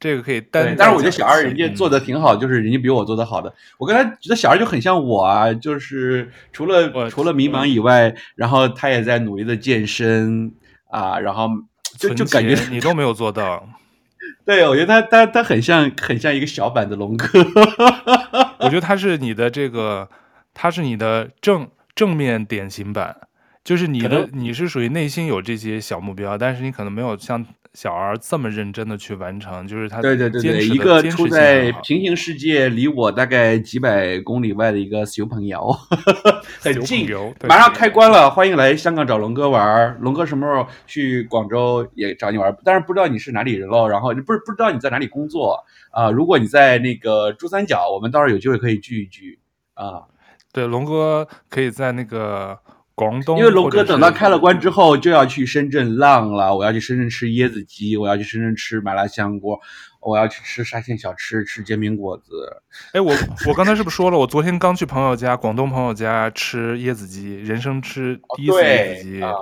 [0.00, 3.54] 这个可以单，但是我觉得小二人家做的挺好，嗯、就是人家比我做的好的。
[3.78, 10.52] 我刚才觉得小二就很像我啊，就是除了除了迷茫以外，然后他也在努力的健身
[10.90, 11.48] 啊，然后
[11.96, 13.64] 就就感觉你都没有做到。
[14.44, 17.26] 对，我觉得他他他很像很像一个小版的龙哥。
[18.60, 20.08] 我觉得他是你的这个，
[20.54, 23.16] 他是你的正正面典型版，
[23.64, 27.44] 就是你的你是属于内心有这些小目标，但是你可能没有像。
[27.74, 35.74] 小儿这么认真的去完成，就是他对对对对，一个处在平行世界，离我大概几百公里外的一个小朋友，
[36.60, 37.08] 很近，
[37.48, 39.96] 马上开关了，欢迎来香港找龙哥玩。
[40.00, 42.54] 龙哥什么时候去广州也找你玩？
[42.62, 46.10] 但是不知道你是哪里人喽，然后不是不知道你在哪里工作啊？
[46.10, 49.38] 如果你在那个珠三角，我们到时候有机会可以聚一聚
[49.72, 50.02] 啊。
[50.52, 52.58] 对，龙哥可以在那个。
[52.94, 59.58] 广东，因为龙哥等到开了关之后就要去深圳浪了，我要去深圳吃椰子鸡，我要去深圳吃麻辣香锅，
[60.00, 62.62] 我要去吃沙县小吃，吃煎饼果子。
[62.92, 63.14] 哎，我
[63.48, 64.18] 我刚才是不是说了？
[64.18, 69.22] 我昨天刚去朋友家，广东朋友家吃椰子鸡，人生吃第一次椰子鸡。
[69.22, 69.36] 哦、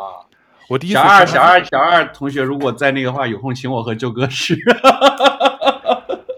[0.68, 0.94] 我第一次。
[0.94, 4.56] 小二，小二，小二同学，如果在那个话，有空请我和舅哥吃。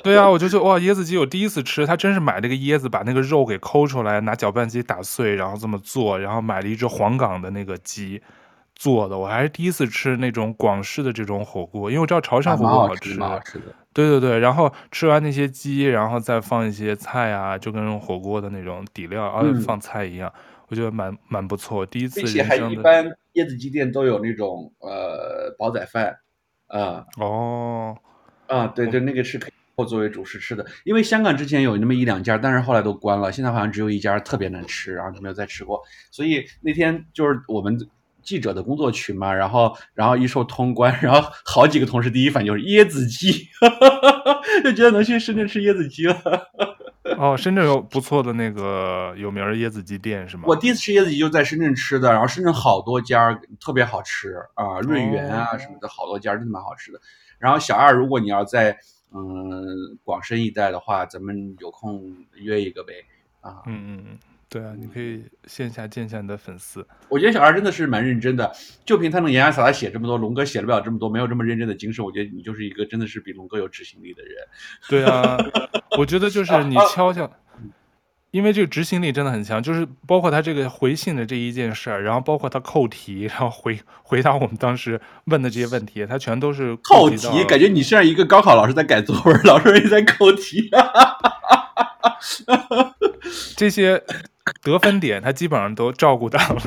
[0.04, 8.20] 对啊，我就说哇，椰子鸡我第一次吃，他真是买了个椰子，把那个肉给抠出来，拿搅拌机打碎，然后这么做，然后买了一只黄冈的那个鸡
[8.74, 13.66] 做的，我还是第一次吃那种广式的这种火锅，因为我知道潮汕火锅好吃，蛮好吃的。
[13.94, 20.32] 对对对，然后吃完那些鸡，然后再放一些菜啊，就跟火锅的那种底料，啊、嗯，放菜一样，
[20.68, 21.86] 我觉得蛮蛮不错。
[21.86, 26.16] 第一次，而且还一般椰子鸡店都有那种呃煲仔饭，
[26.68, 27.98] 啊、嗯、哦，
[28.48, 29.52] 啊对对，那个是可以。
[29.82, 33.32] 或作为主食吃的，因为香港之前有那么一两家，但是后来都关了。
[33.32, 35.82] 现在好像只有一家特别难吃，然后就没有再吃过。
[36.10, 37.76] 所以那天就是我们
[38.22, 43.48] 记者的工作群嘛，然后然后一说通关，然后好几个同事第一反应就是椰子鸡，
[44.62, 46.16] 就觉得能去深圳吃椰子鸡了。
[47.18, 50.44] 哦，深圳有不错的那个有名的椰子鸡店是吗？
[50.46, 57.00] 我第一次吃椰子鸡就在深圳吃的，然后深圳好多家特别好吃啊，润园啊什么的好多家真的蛮好吃的。
[57.40, 58.78] 然后小二，如果你要在。
[59.14, 62.92] 嗯，广深一带的话，咱们有空约一个呗。
[63.40, 66.86] 啊，嗯嗯嗯，对啊，你可以线下见一下你的粉丝。
[67.08, 68.52] 我觉得小二真的是蛮认真的，
[68.84, 72.04] 就凭他能洋洋洒洒写这么多，龙哥写了不了这么多，没有这么认真的精神。
[72.04, 74.34] 我觉得你就是一个真的是比龙哥有执行力的人。
[74.88, 75.36] 对啊，
[75.98, 77.28] 我觉得就是你 敲敲。
[78.32, 87.44] 因为这个执行力真的很强，就是包括他这个回信的这一件事儿，然后包括他扣题，然后回回答我们当时问的这些问题，他全都是扣题。
[87.44, 90.70] 感觉你像一个高考老师在改作文，老师也在扣题。
[93.54, 94.02] 这些
[94.62, 96.62] 得分点他基本上都照顾到了。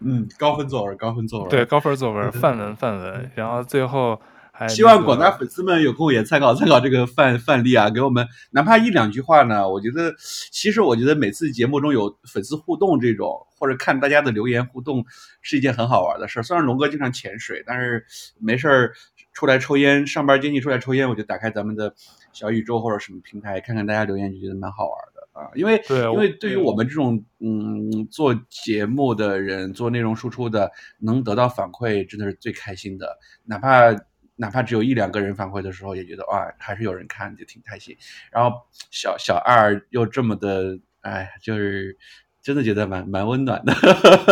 [0.00, 4.18] 嗯，高分作文，高分作文，对，高分作文， 范文，范文，然后最后。
[4.66, 9.68] 希望广大粉丝们有空也参考参考这个范范例啊，给我们哪怕一两句话呢？
[9.68, 10.14] 我觉得，
[10.50, 15.04] 其实我觉得每次节目中有粉丝互动这种，或者看大家的留言互动，
[15.42, 16.42] 是一件很好玩的事儿。
[16.42, 18.04] 虽然龙哥经常潜水，但是
[18.40, 18.92] 没事儿
[19.32, 21.94] 出来抽烟，上班经济出来抽烟，我就打开咱们的
[22.32, 25.50] 小宇宙或者什么平台，看看大家留言，就觉得蛮好玩的啊。
[25.54, 33.94] 因为因为对于我们这种嗯做节目的人，做内容输出的，能得到反馈，真的是最开心的，哪怕。
[34.40, 37.96] 哪怕只有一两个人反馈的时候，也觉得哇，还是有人看，就挺开心。
[38.30, 38.56] 然后
[38.90, 41.98] 小小二又这么的，哎，就是
[42.40, 43.74] 真的觉得蛮蛮温暖的，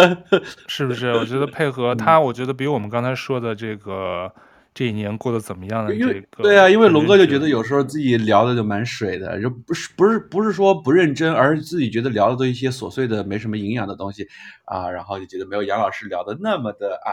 [0.69, 1.13] 是不是？
[1.13, 4.33] 我觉得配合他，我觉得比我们刚才说的这个
[4.73, 14.29] 这一年过得怎么样的这个，对啊，因为龙哥就觉得有时候自己聊的就蛮水的，就不是不是不是说不认真，而是自己觉得聊的都一些琐碎的、没什么营养的东西
[14.67, 17.11] 啊，然后就觉得没有杨老师聊的那么的啊。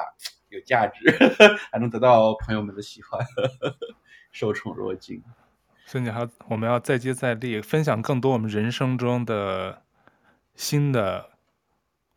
[0.53, 1.09] 有价值，
[1.71, 3.25] 还能得到朋友们的喜欢，
[4.31, 5.21] 受宠若惊。
[5.85, 9.81] 所以你还我们要再接再厉，分享更多我们人生中的
[10.55, 11.31] 新的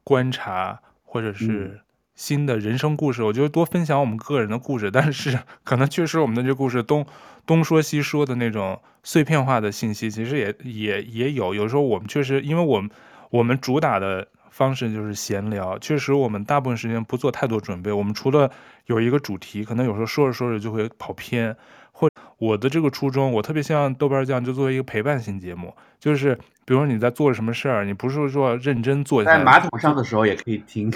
[0.04, 1.80] 观察，或者是
[2.14, 3.22] 新的人生故事。
[3.22, 7.06] 嗯、我觉得多分享我们个人的故事，但是可能确实我们的这故事东
[7.46, 11.54] 东说西说的那种碎片化的信息，其实也也也有。
[11.54, 12.90] 有时候我们确实，因为我们
[13.30, 14.28] 我们主打的。
[14.56, 15.78] 方式就是闲聊。
[15.78, 18.50] 确实，我们大部分时间不做太多准备，我们除了
[18.86, 21.54] 有一个主题，可能有时候说着说着就会跑偏。
[21.92, 26.34] 或我的这个初衷，我特别希望豆瓣酱就作为一个陪伴型节目，就是
[26.66, 30.90] 比如说你在做什么事儿，你不是说认真做在马桶上的时候也可以听。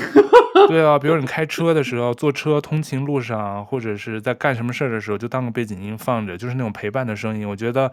[0.69, 7.49] 对啊，比如你开车的时候，坐车通勤路上，或者是在干什么事儿的时候，就当个背景音放着，就是那种陪伴的声音。
[7.49, 7.91] 我觉得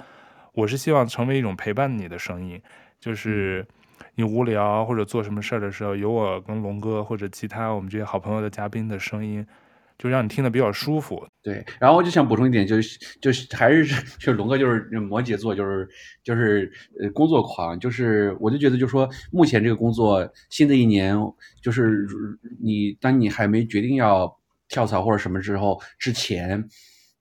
[0.51, 2.61] 我是希望成为一种陪伴你的声音，
[2.99, 3.65] 就是
[4.17, 9.47] 你无聊或者做什么事儿的时候，有我跟龙哥或者其他我们这些好朋友的嘉宾的声音。
[9.99, 11.65] 就让你听得比较舒服，对。
[11.79, 13.83] 然后我就想补充一点，就是就是还是
[14.19, 15.89] 就是龙哥就是摩羯座，就是
[16.23, 21.17] 就是呃工作狂，就是我就觉得就说目前这个工作，新的一年
[21.63, 22.05] 就是
[22.61, 24.31] 你当你还没决定要
[24.67, 26.63] 跳槽或者什么之后之前，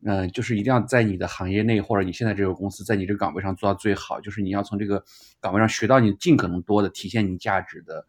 [0.07, 5.05] 嗯、就是一定要在你的行业内或者你现在这个公司，在你这个岗位上做到最好，就是你要从这个
[5.41, 8.07] 岗位上学到你尽可能多的体现你价值的。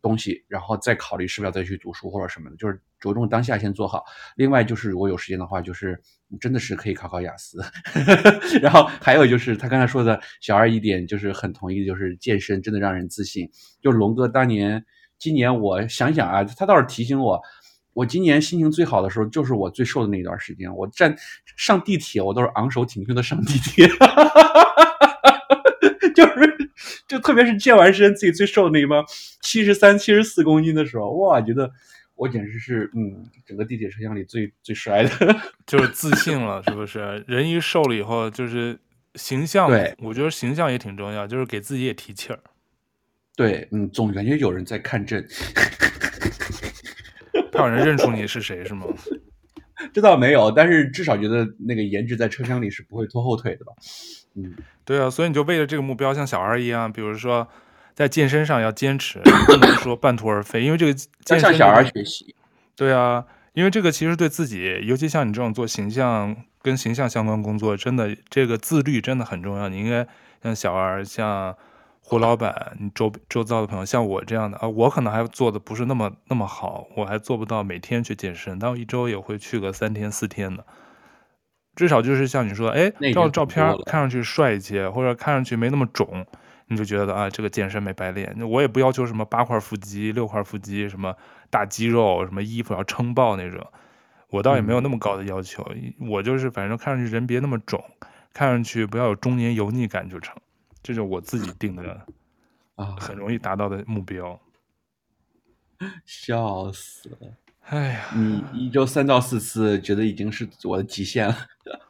[0.00, 4.04] 东西，然后再考虑是不是要再去读书或者什么的，就是着重当下先做好。
[4.36, 6.00] 另外就是如果有时间的话，就是
[6.40, 7.58] 真的是可以考考雅思。
[8.62, 13.50] 然后还有就是他刚才说的小二一点，就是很同意，就是健身真的让人自信。
[13.82, 14.84] 就龙哥当年，
[15.18, 17.42] 今年我想想啊，他倒是提醒我，
[17.92, 21.16] 我今年心情最好的时候就是我最瘦的那一段时间，我站
[21.56, 23.88] 上地铁我都是昂首挺胸的上地铁，
[26.14, 26.56] 就是。
[27.06, 29.04] 就特别是健完身自己最瘦的那一帮，
[29.42, 31.68] 七十三、七十四公斤的时候，哇，觉得
[32.14, 35.36] 我简直是嗯，整个地铁车厢里最最帅的，
[35.66, 37.24] 就是自信了，是不是？
[37.26, 38.78] 人一瘦了以后，就是
[39.16, 42.38] 形象，对，我觉得形象也挺重要，就是给自己也提气儿。
[43.36, 45.26] 对，嗯，总感觉有人在看诊，
[47.52, 48.86] 怕有人认出你是谁，是吗？
[49.94, 53.72] 这倒没有，但是至少觉得那个颜值在车厢里是不会拖后腿的吧。
[54.34, 57.48] 嗯，对啊，所以你就为了这个目标，像小二一样，比如说
[57.94, 62.34] 在健身上要坚持，不能说半途而废，因为这个健身向小二学习。
[62.76, 63.24] 对啊，
[63.54, 69.70] 因为这个其实对自己，尤其像你这种做形象跟形象相关工作，真的这个自律真的很重要。
[69.70, 70.06] 你应该
[70.42, 71.56] 像小二，像
[72.02, 80.64] 胡老板，你周周遭的朋友，像我这样的啊，我可能还做的不是那么那么好，我还做不到每天去健身，但我一周也会去个三天四天的。
[81.76, 86.26] 至少就是像你说的，哎，照照片看上去帅一些，或者看上去没那么肿，
[86.66, 88.36] 你就觉得啊，这个健身没白练。
[88.50, 91.14] 我也不要求什么八块腹肌、六块腹肌，什么
[91.48, 93.64] 大肌肉，什么衣服要撑爆那种。
[94.30, 97.82] 我倒也没有那么高的要求，嗯、我就是反正看上去人别那么肿，
[98.32, 100.36] 看上去不要有中年油腻感就成。
[100.82, 102.06] 这就是我自己定的
[102.76, 104.38] 啊，很容易达到的目标。
[106.04, 107.28] 笑死了。
[107.66, 111.36] 哎呀，你一周三到四次，觉得已经是我的极限了。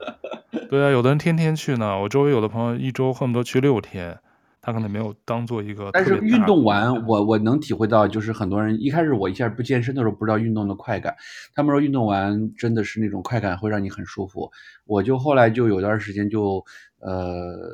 [0.68, 1.98] 对啊，有的人天天去呢。
[2.00, 4.16] 我周围有的朋友一周恨不得去六天，
[4.60, 5.90] 他可能没有当做一个。
[5.92, 11.16] 但是运动完，我我能体会到，就是很多人一开始我一下不健身的时候，不知道运动的快感。
[11.54, 14.52] 他们说运动完真的是那种快感，会让你很舒服。
[14.84, 16.64] 我就后来就有段时间就
[16.98, 17.70] 呃。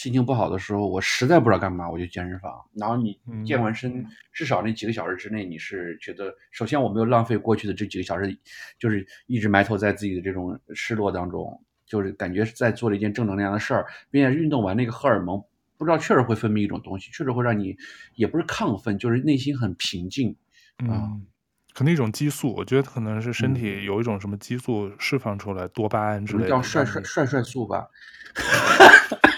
[0.00, 2.52] 心情不好的时候，我实在不知道干嘛，我就健身房。
[2.72, 8.38] 然后你健完身，至少那几个小时之内，你是觉得，首先我没有浪费过去的这几个小时，
[8.78, 15.42] 就是一直埋头在自己的这种失落当中，就是感觉是在做了一件正能量的事儿，并且运动完那个荷尔蒙，
[15.76, 17.76] 不知道确实会分泌一种东西，确实会让你
[18.14, 20.36] 也不是亢奋，就是内心很平静。
[20.78, 21.26] 嗯，
[21.74, 27.88] 可能一种激素，我觉得可能是身体有一种什么激素释放出来，嗯、多巴胺之类的，叫帅帅帅帅素吧。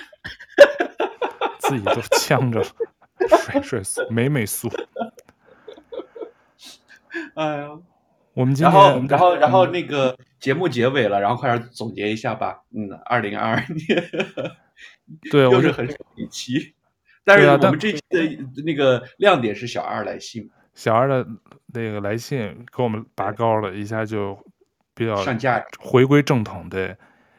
[1.71, 2.67] 自己都呛着了，
[3.45, 4.69] 帅帅素、美美苏。
[7.35, 7.71] 哎呀，
[8.35, 12.63] 我们今天，然后，然后，然后那个节目结尾了，然后快点总结一下吧。
[12.75, 14.11] 嗯，二零二二年，
[15.31, 16.75] 对， 又是很少一期，
[17.25, 21.27] 但是我们这期的那个亮点是小二来信，小二的
[21.67, 24.39] 那个来信给我们拔高了一下，就
[24.95, 26.69] 比较上架，回归正统。
[26.69, 26.97] 对，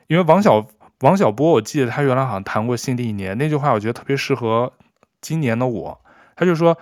[0.07, 0.65] 因为王小。
[1.01, 4.73] 王小波，我记得他原来好像谈过新的一年那句话，我觉得特别适合
[5.19, 6.01] 今年的我。
[6.35, 6.77] 他就说，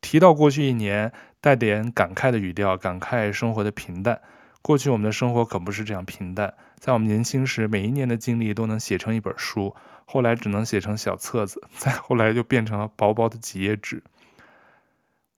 [0.00, 4.20] 提到过去一年，带点感慨的语调，感慨生活的平淡。
[4.60, 14.02] 过去我们的生活可不是这样平淡，在我们年轻时，每一年的经历都能写成一本书，后来只能写成小册子，再后来就变成了薄薄的几页纸。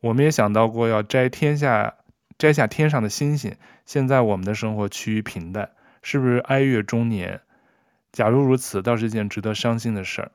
[0.01, 1.95] 我们也想到过要摘天下，
[2.39, 3.57] 摘下天上的星星。
[3.85, 5.71] 现在我们的生活趋于平淡，
[6.03, 7.41] 是不是哀乐中年？
[8.17, 10.33] 假如如此，倒是一件值得伤心的事儿。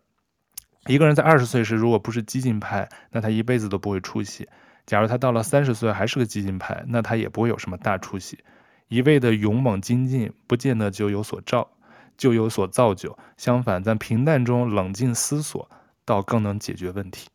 [0.86, 4.46] 一个人在二十岁时，如果不是激进派，那他一辈子都不会出息；
[4.86, 8.44] 假如他到了三十岁还是个激进派，那他也不会有什么大出息。
[8.88, 11.72] 一味的勇猛精进，不见得就有所造，
[12.16, 13.18] 就有所造就。
[13.36, 15.68] 相反，在平淡中冷静思索，
[16.06, 17.30] 倒更能解决问题。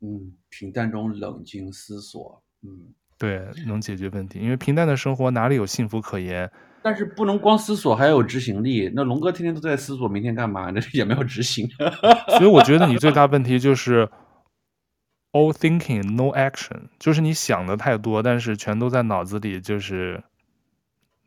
[0.00, 4.38] 嗯，平淡中冷静思索，嗯，对，能解决问题。
[4.38, 6.52] 因为平淡的生活哪里有幸福可言？
[6.82, 8.90] 但是不能光思索，还要有执行力。
[8.94, 11.68] 那龙哥天天都在思索明天干嘛，那也没有执行。
[12.38, 14.08] 所以我觉得你最大问题就是
[15.32, 20.22] all thinking no action，就是你想的太多，但是全都在脑子里，就是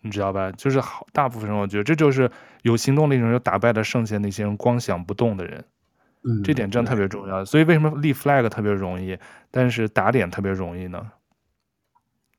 [0.01, 0.51] 你知道吧？
[0.51, 2.29] 就是好大部分人，我觉得这就是
[2.63, 5.65] 有行动力的人就打败了剩下那些人光想不动的人。
[6.27, 7.45] 嗯，这点真的特别重要。
[7.45, 9.17] 所以为什么立 flag 特别容易，
[9.51, 11.11] 但是打脸特别容易呢？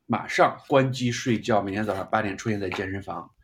[0.07, 3.29] 马上关机睡觉，每天早上八点出现在健身房。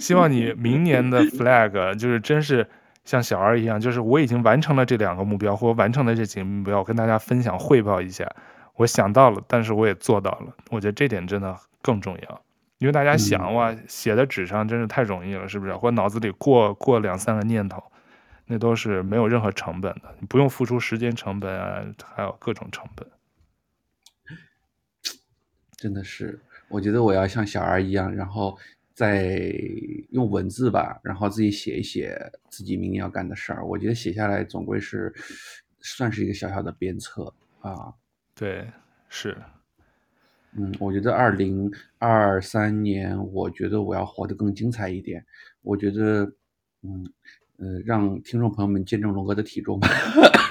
[0.00, 2.68] 希望你明年的 flag 就是真是
[3.04, 8.28] 像小 R 一样，就是我已经完成了这两个目标，或完成了这几个目标，我跟大家分享汇报一下。
[8.76, 10.54] 我想到了，但是我也做到了。
[10.70, 12.42] 我觉得这点真的更重要，
[12.78, 15.74] 因为大家想哇，写在纸上真是太容易了，是不是？
[15.74, 17.82] 或脑子里过过两三个念头。
[18.52, 23.08] 那都是没有任何成本的，你不用付出时间成本啊，还有各种成本。
[25.74, 26.38] 真的是，
[26.68, 28.58] 我觉得我要像小 R 一样，然后
[28.92, 29.40] 再
[30.10, 32.14] 用文字吧，然后自己写一写
[32.50, 33.64] 自己明年要干的事儿。
[33.66, 35.10] 我觉得写下来总归是
[35.80, 37.94] 算是一个小小的鞭策啊。
[38.34, 38.70] 对，
[39.08, 39.34] 是。
[40.58, 45.24] 嗯，我觉得二零二三年，我觉得我要活得更精彩一点。
[45.62, 46.30] 我觉得，
[46.82, 47.10] 嗯。
[47.58, 49.88] 呃，让听众朋友们见证龙哥的体重吧，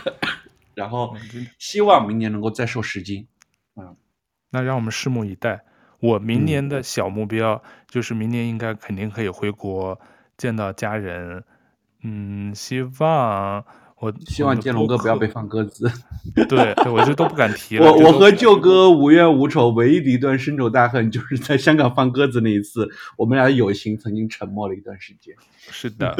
[0.75, 1.15] 然后
[1.57, 3.27] 希望明年能够再瘦十斤。
[3.75, 3.95] 嗯，
[4.49, 5.63] 那让我们拭目以待。
[5.99, 9.99] 我明年的小目标就是明年应该肯定可以回国
[10.37, 11.43] 见到家人。
[12.03, 13.65] 嗯，希望。
[14.01, 15.89] 我希望建龙哥不要被放鸽子。
[16.49, 17.85] 对，对，我就都不敢提了。
[17.85, 25.35] 我我和舅哥无冤无仇，唯一的一段深仇大恨就是在香港放鸽子那一次，我们俩的友情曾经沉默了一段时间。
[25.59, 26.15] 是的，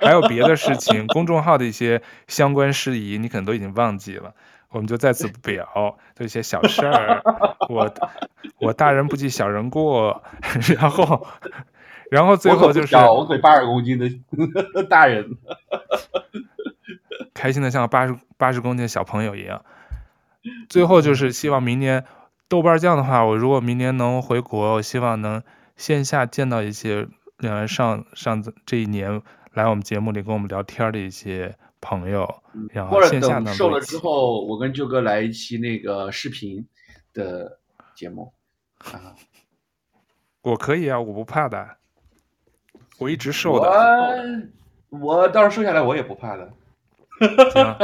[0.00, 4.32] 还有别的事情，公众号的一些相关事宜，你可能都已经忘记了，
[4.70, 5.98] 我们就在此不表。
[6.16, 7.22] 这些小事儿，
[7.68, 7.94] 我
[8.60, 10.22] 我大人不计小人过，
[10.74, 11.26] 然后
[12.10, 14.08] 然后最后就是我可八十公斤的
[14.88, 15.28] 大人。
[17.34, 19.64] 开心的像八十八十公斤的小朋友一样，
[20.68, 22.04] 最后就是希望明年
[22.48, 25.42] 豆瓣酱的话，我如果明年能回国，我希望能
[25.76, 27.06] 线下见到一些
[27.38, 29.22] 呃上上这一年
[29.52, 36.66] 来我们节目里跟我们聊天的一些朋友，然后线下能瘦了之后，我跟舅哥来一期那个视频
[37.12, 37.58] 的
[37.94, 38.32] 节目
[38.78, 39.14] 啊，
[40.42, 41.76] 我可以啊，我不怕的，
[42.98, 43.68] 我一直瘦的，
[44.90, 46.52] 我我到时候瘦下来我也不怕的。
[47.52, 47.76] 行，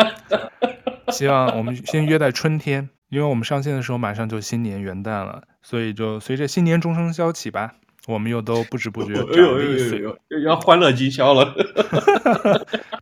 [1.12, 7.74] 希望我们先约在春天，因为我们上线的时候马上就新年元旦了，所以就随着新年钟声敲起吧，
[8.07, 11.55] 我们又都不知不觉长了一岁，又要欢乐今宵了。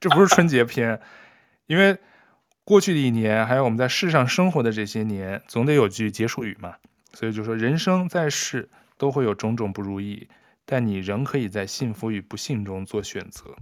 [0.01, 1.01] 这不是春节篇，
[1.66, 1.97] 因为
[2.64, 6.74] 过去的一年，还有我们在世上生活的这些年，总得有句结束语嘛，
[7.12, 8.68] 所以就说人生在世
[8.99, 10.28] 都会有种种不如意，
[10.66, 13.55] 但你仍可以在幸福与不幸中做选择。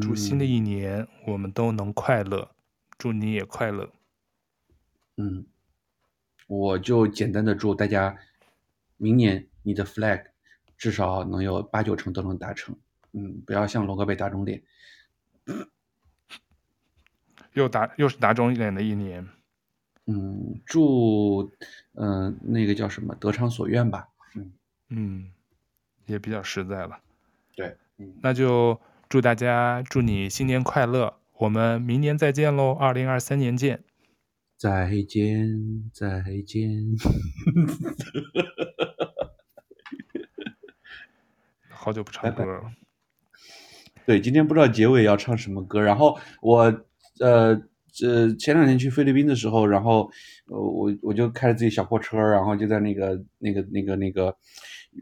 [0.00, 2.48] 祝新的一年我们都能快乐，
[2.96, 3.90] 祝你也快乐。
[5.16, 5.44] 嗯，
[6.46, 8.16] 我就简单的祝大家，
[8.96, 10.26] 明年你的 flag
[10.76, 12.76] 至少能有八九成都能达成。
[13.14, 14.62] 嗯，不要像龙哥被打肿脸。
[17.54, 19.28] 又打又是打肿脸的一年。
[20.06, 21.52] 嗯，祝
[21.94, 24.08] 嗯、呃、那个叫什么得偿所愿吧。
[24.36, 24.52] 嗯
[24.90, 25.32] 嗯，
[26.06, 27.00] 也比较实在了。
[27.56, 28.80] 对，嗯，那就。
[29.08, 31.18] 祝大家，祝你新年快乐！
[31.38, 33.82] 我们明年再见喽，二零二三年见！
[34.56, 36.70] 再见，再见！
[41.68, 42.62] 好久不唱歌了。
[44.06, 45.80] 对，今天不知道结尾要唱什么歌。
[45.80, 46.62] 然后我，
[47.20, 47.54] 呃，
[47.92, 50.10] 这前两天去菲律宾的时候，然后，
[50.46, 54.12] 呃，我我就开着自己小破车，然后就在那个那个那个那个。
[54.12, 54.36] 那个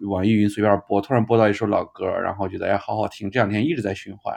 [0.01, 3.31] 网易云随便播，突然播到一首老歌，然后觉得哎，好好听。
[3.31, 4.36] 这两天一直在循环。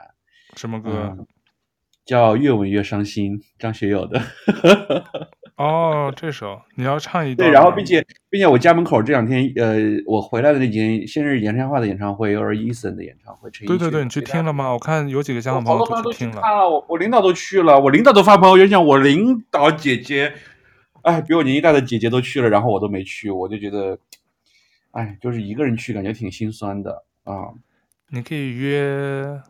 [0.56, 1.16] 什么歌？
[1.18, 1.26] 嗯、
[2.06, 4.22] 叫《越吻越伤心》，张学友的。
[5.58, 7.50] 哦，这首你要唱一段。
[7.50, 13.50] 对，然后并且并且我家门口这两天，呃，我回来的那几天先是杨千嬅的演唱会，又是 Eason 的演唱会。
[13.66, 14.74] 对对对，你去听了吗？
[14.74, 16.42] 我看有几个香港朋友都去听了。
[16.42, 20.34] 看了，我我领导都去了，我领导都发朋友圈讲我领导姐姐，
[21.04, 23.98] 哎，比我年纪大的姐姐都去了，然后我都没去，我就觉得。
[24.96, 27.50] 哎，就是一个人去，感觉挺心酸的啊。
[28.10, 29.42] 你可以约，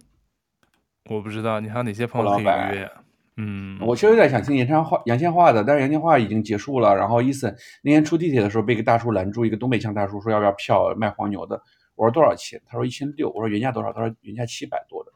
[1.10, 2.92] 我不知道你还有哪些朋友可以约。
[3.38, 6.96] 嗯，我其实有点想听杨千嬅、杨千嬅的，但是杨千嬅已经结束了。
[6.96, 11.62] 然后伊森那天出地铁的时候，被一个大叔拦住，一个东北腔大叔说要不要票卖黄牛的。
[11.96, 12.60] 我说多少钱？
[12.66, 13.30] 他说一千六。
[13.30, 13.94] 我说原价多少？
[13.94, 15.12] 他说原价七百多的。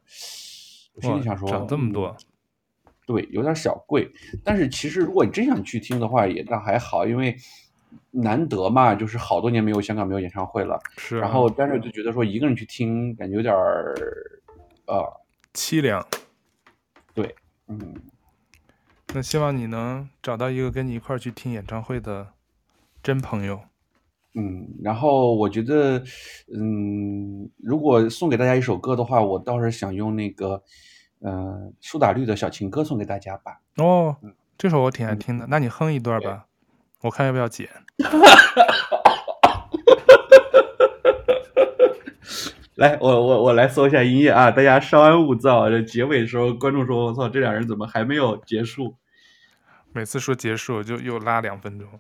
[0.93, 2.07] 我心里想说，涨这么多。
[2.07, 2.26] 嗯
[3.10, 4.07] 对，有点小贵，
[4.43, 7.35] 但是其实如果你真想去听的话，也倒还好，因为
[8.11, 10.80] 难得嘛，就是好多年没有香港没有演唱会了。
[10.98, 11.22] 是、啊。
[11.22, 13.94] 然后，但是就觉得说一个人去听，感觉有点儿，
[14.88, 15.22] 呃，
[15.53, 16.06] 凄凉。
[17.14, 17.36] 对，
[17.68, 17.94] 嗯。
[19.14, 22.28] 那希望你能找到一个跟你一块儿去听演唱会的
[23.02, 23.61] 真朋友。
[24.36, 26.03] 嗯，然后我觉得，
[26.53, 30.64] 嗯，如果送给大家一首歌的话，我倒是想用那个。
[31.22, 33.60] 嗯，苏打绿的小情歌送给大家吧。
[33.76, 34.16] 哦，
[34.57, 36.48] 这首我挺爱听的，嗯、那你哼一段吧，
[37.01, 37.69] 我看要不要剪。
[42.76, 45.69] 来，我我我来搜一下音乐啊，大家稍安勿躁。
[45.69, 48.95] 这结尾的时候，观众说：“我操，这两人怎么还没有结束？”
[49.91, 51.99] 每次说结束就又拉两分钟。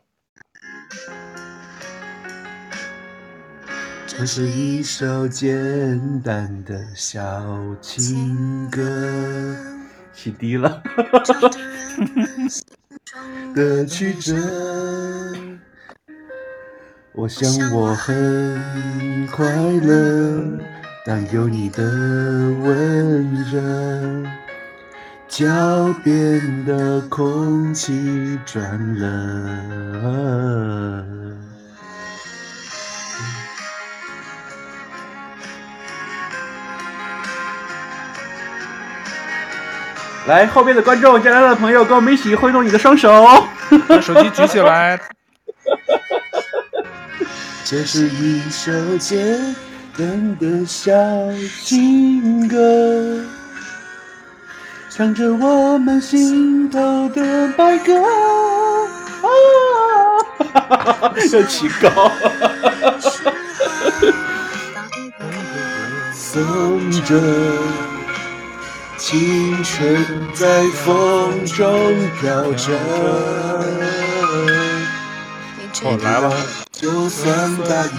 [4.07, 7.21] 这是一首简单的小
[7.81, 9.57] 情歌，
[10.13, 10.81] 起低了，
[13.53, 14.35] 的曲折。
[17.13, 19.45] 我想我很快
[19.81, 20.57] 乐，
[21.05, 23.61] 当有你的温热，
[25.27, 29.29] 脚边的空气转了。
[40.29, 43.09] 来，后边的观众、进来的朋友，跟我们一起挥动你的双手，
[43.87, 44.99] 把手机举起来。
[47.65, 49.55] 这是一首简
[49.97, 50.91] 单的小
[51.63, 53.25] 情歌，
[54.91, 57.99] 唱着我们心头的白鸽。
[59.23, 59.27] 啊，
[60.53, 62.11] 哈哈哈哈，要起高。
[66.13, 67.19] 送着。
[69.09, 70.05] 青春
[70.35, 72.77] 在风中飘着，
[75.81, 76.31] 我来了。
[76.71, 77.89] 就算大雨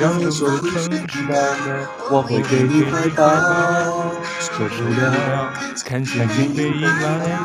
[0.00, 0.66] 让我受困，
[2.10, 3.22] 我会给你怀抱。
[4.40, 5.54] 受不了，
[5.86, 6.90] 看见你背影来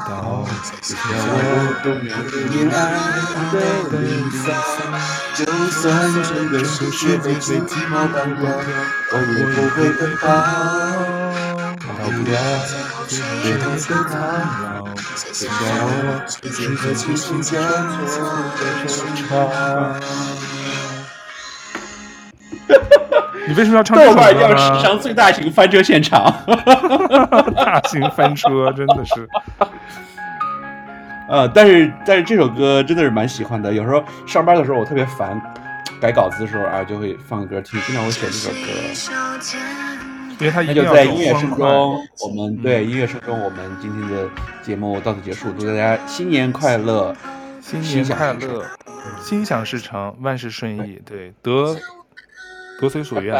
[0.09, 0.43] 到，
[0.89, 2.09] 让我动了
[2.49, 2.73] 恋爱
[3.51, 3.55] 的
[4.01, 4.01] 离
[4.41, 4.49] 骚。
[5.35, 5.79] 就算
[6.23, 7.45] 整个世界被寂
[7.85, 8.41] 寞绑住，
[9.11, 10.25] 我也不会奔跑。
[11.77, 12.33] 逃不了。
[13.43, 14.83] 别再说他了，
[15.39, 16.39] 别叫我只
[16.75, 17.59] 和轻轻交
[18.07, 18.23] 错
[18.57, 19.27] 的收场。
[23.47, 24.15] 你为什么要唱这首歌？
[24.15, 26.33] 豆瓣要史上最大型翻车现场，
[27.55, 29.27] 大型翻车真的是。
[31.27, 33.73] 呃，但是但是这首歌真的是蛮喜欢的。
[33.73, 35.41] 有时候上班的时候我特别烦，
[35.99, 38.57] 改稿子的时候啊，就会放歌听，经常会选这首歌。
[40.41, 44.27] 因为他那就在音乐声中，我们对音乐声中，我们今天的
[44.63, 45.51] 节目到此结束。
[45.53, 47.15] 祝大家新年快乐，
[47.61, 48.65] 新年快乐，
[49.21, 51.77] 心想事成，万事顺意，对，得
[52.79, 53.39] 得随所愿。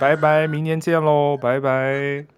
[0.00, 2.37] 拜拜，明年见喽，拜拜。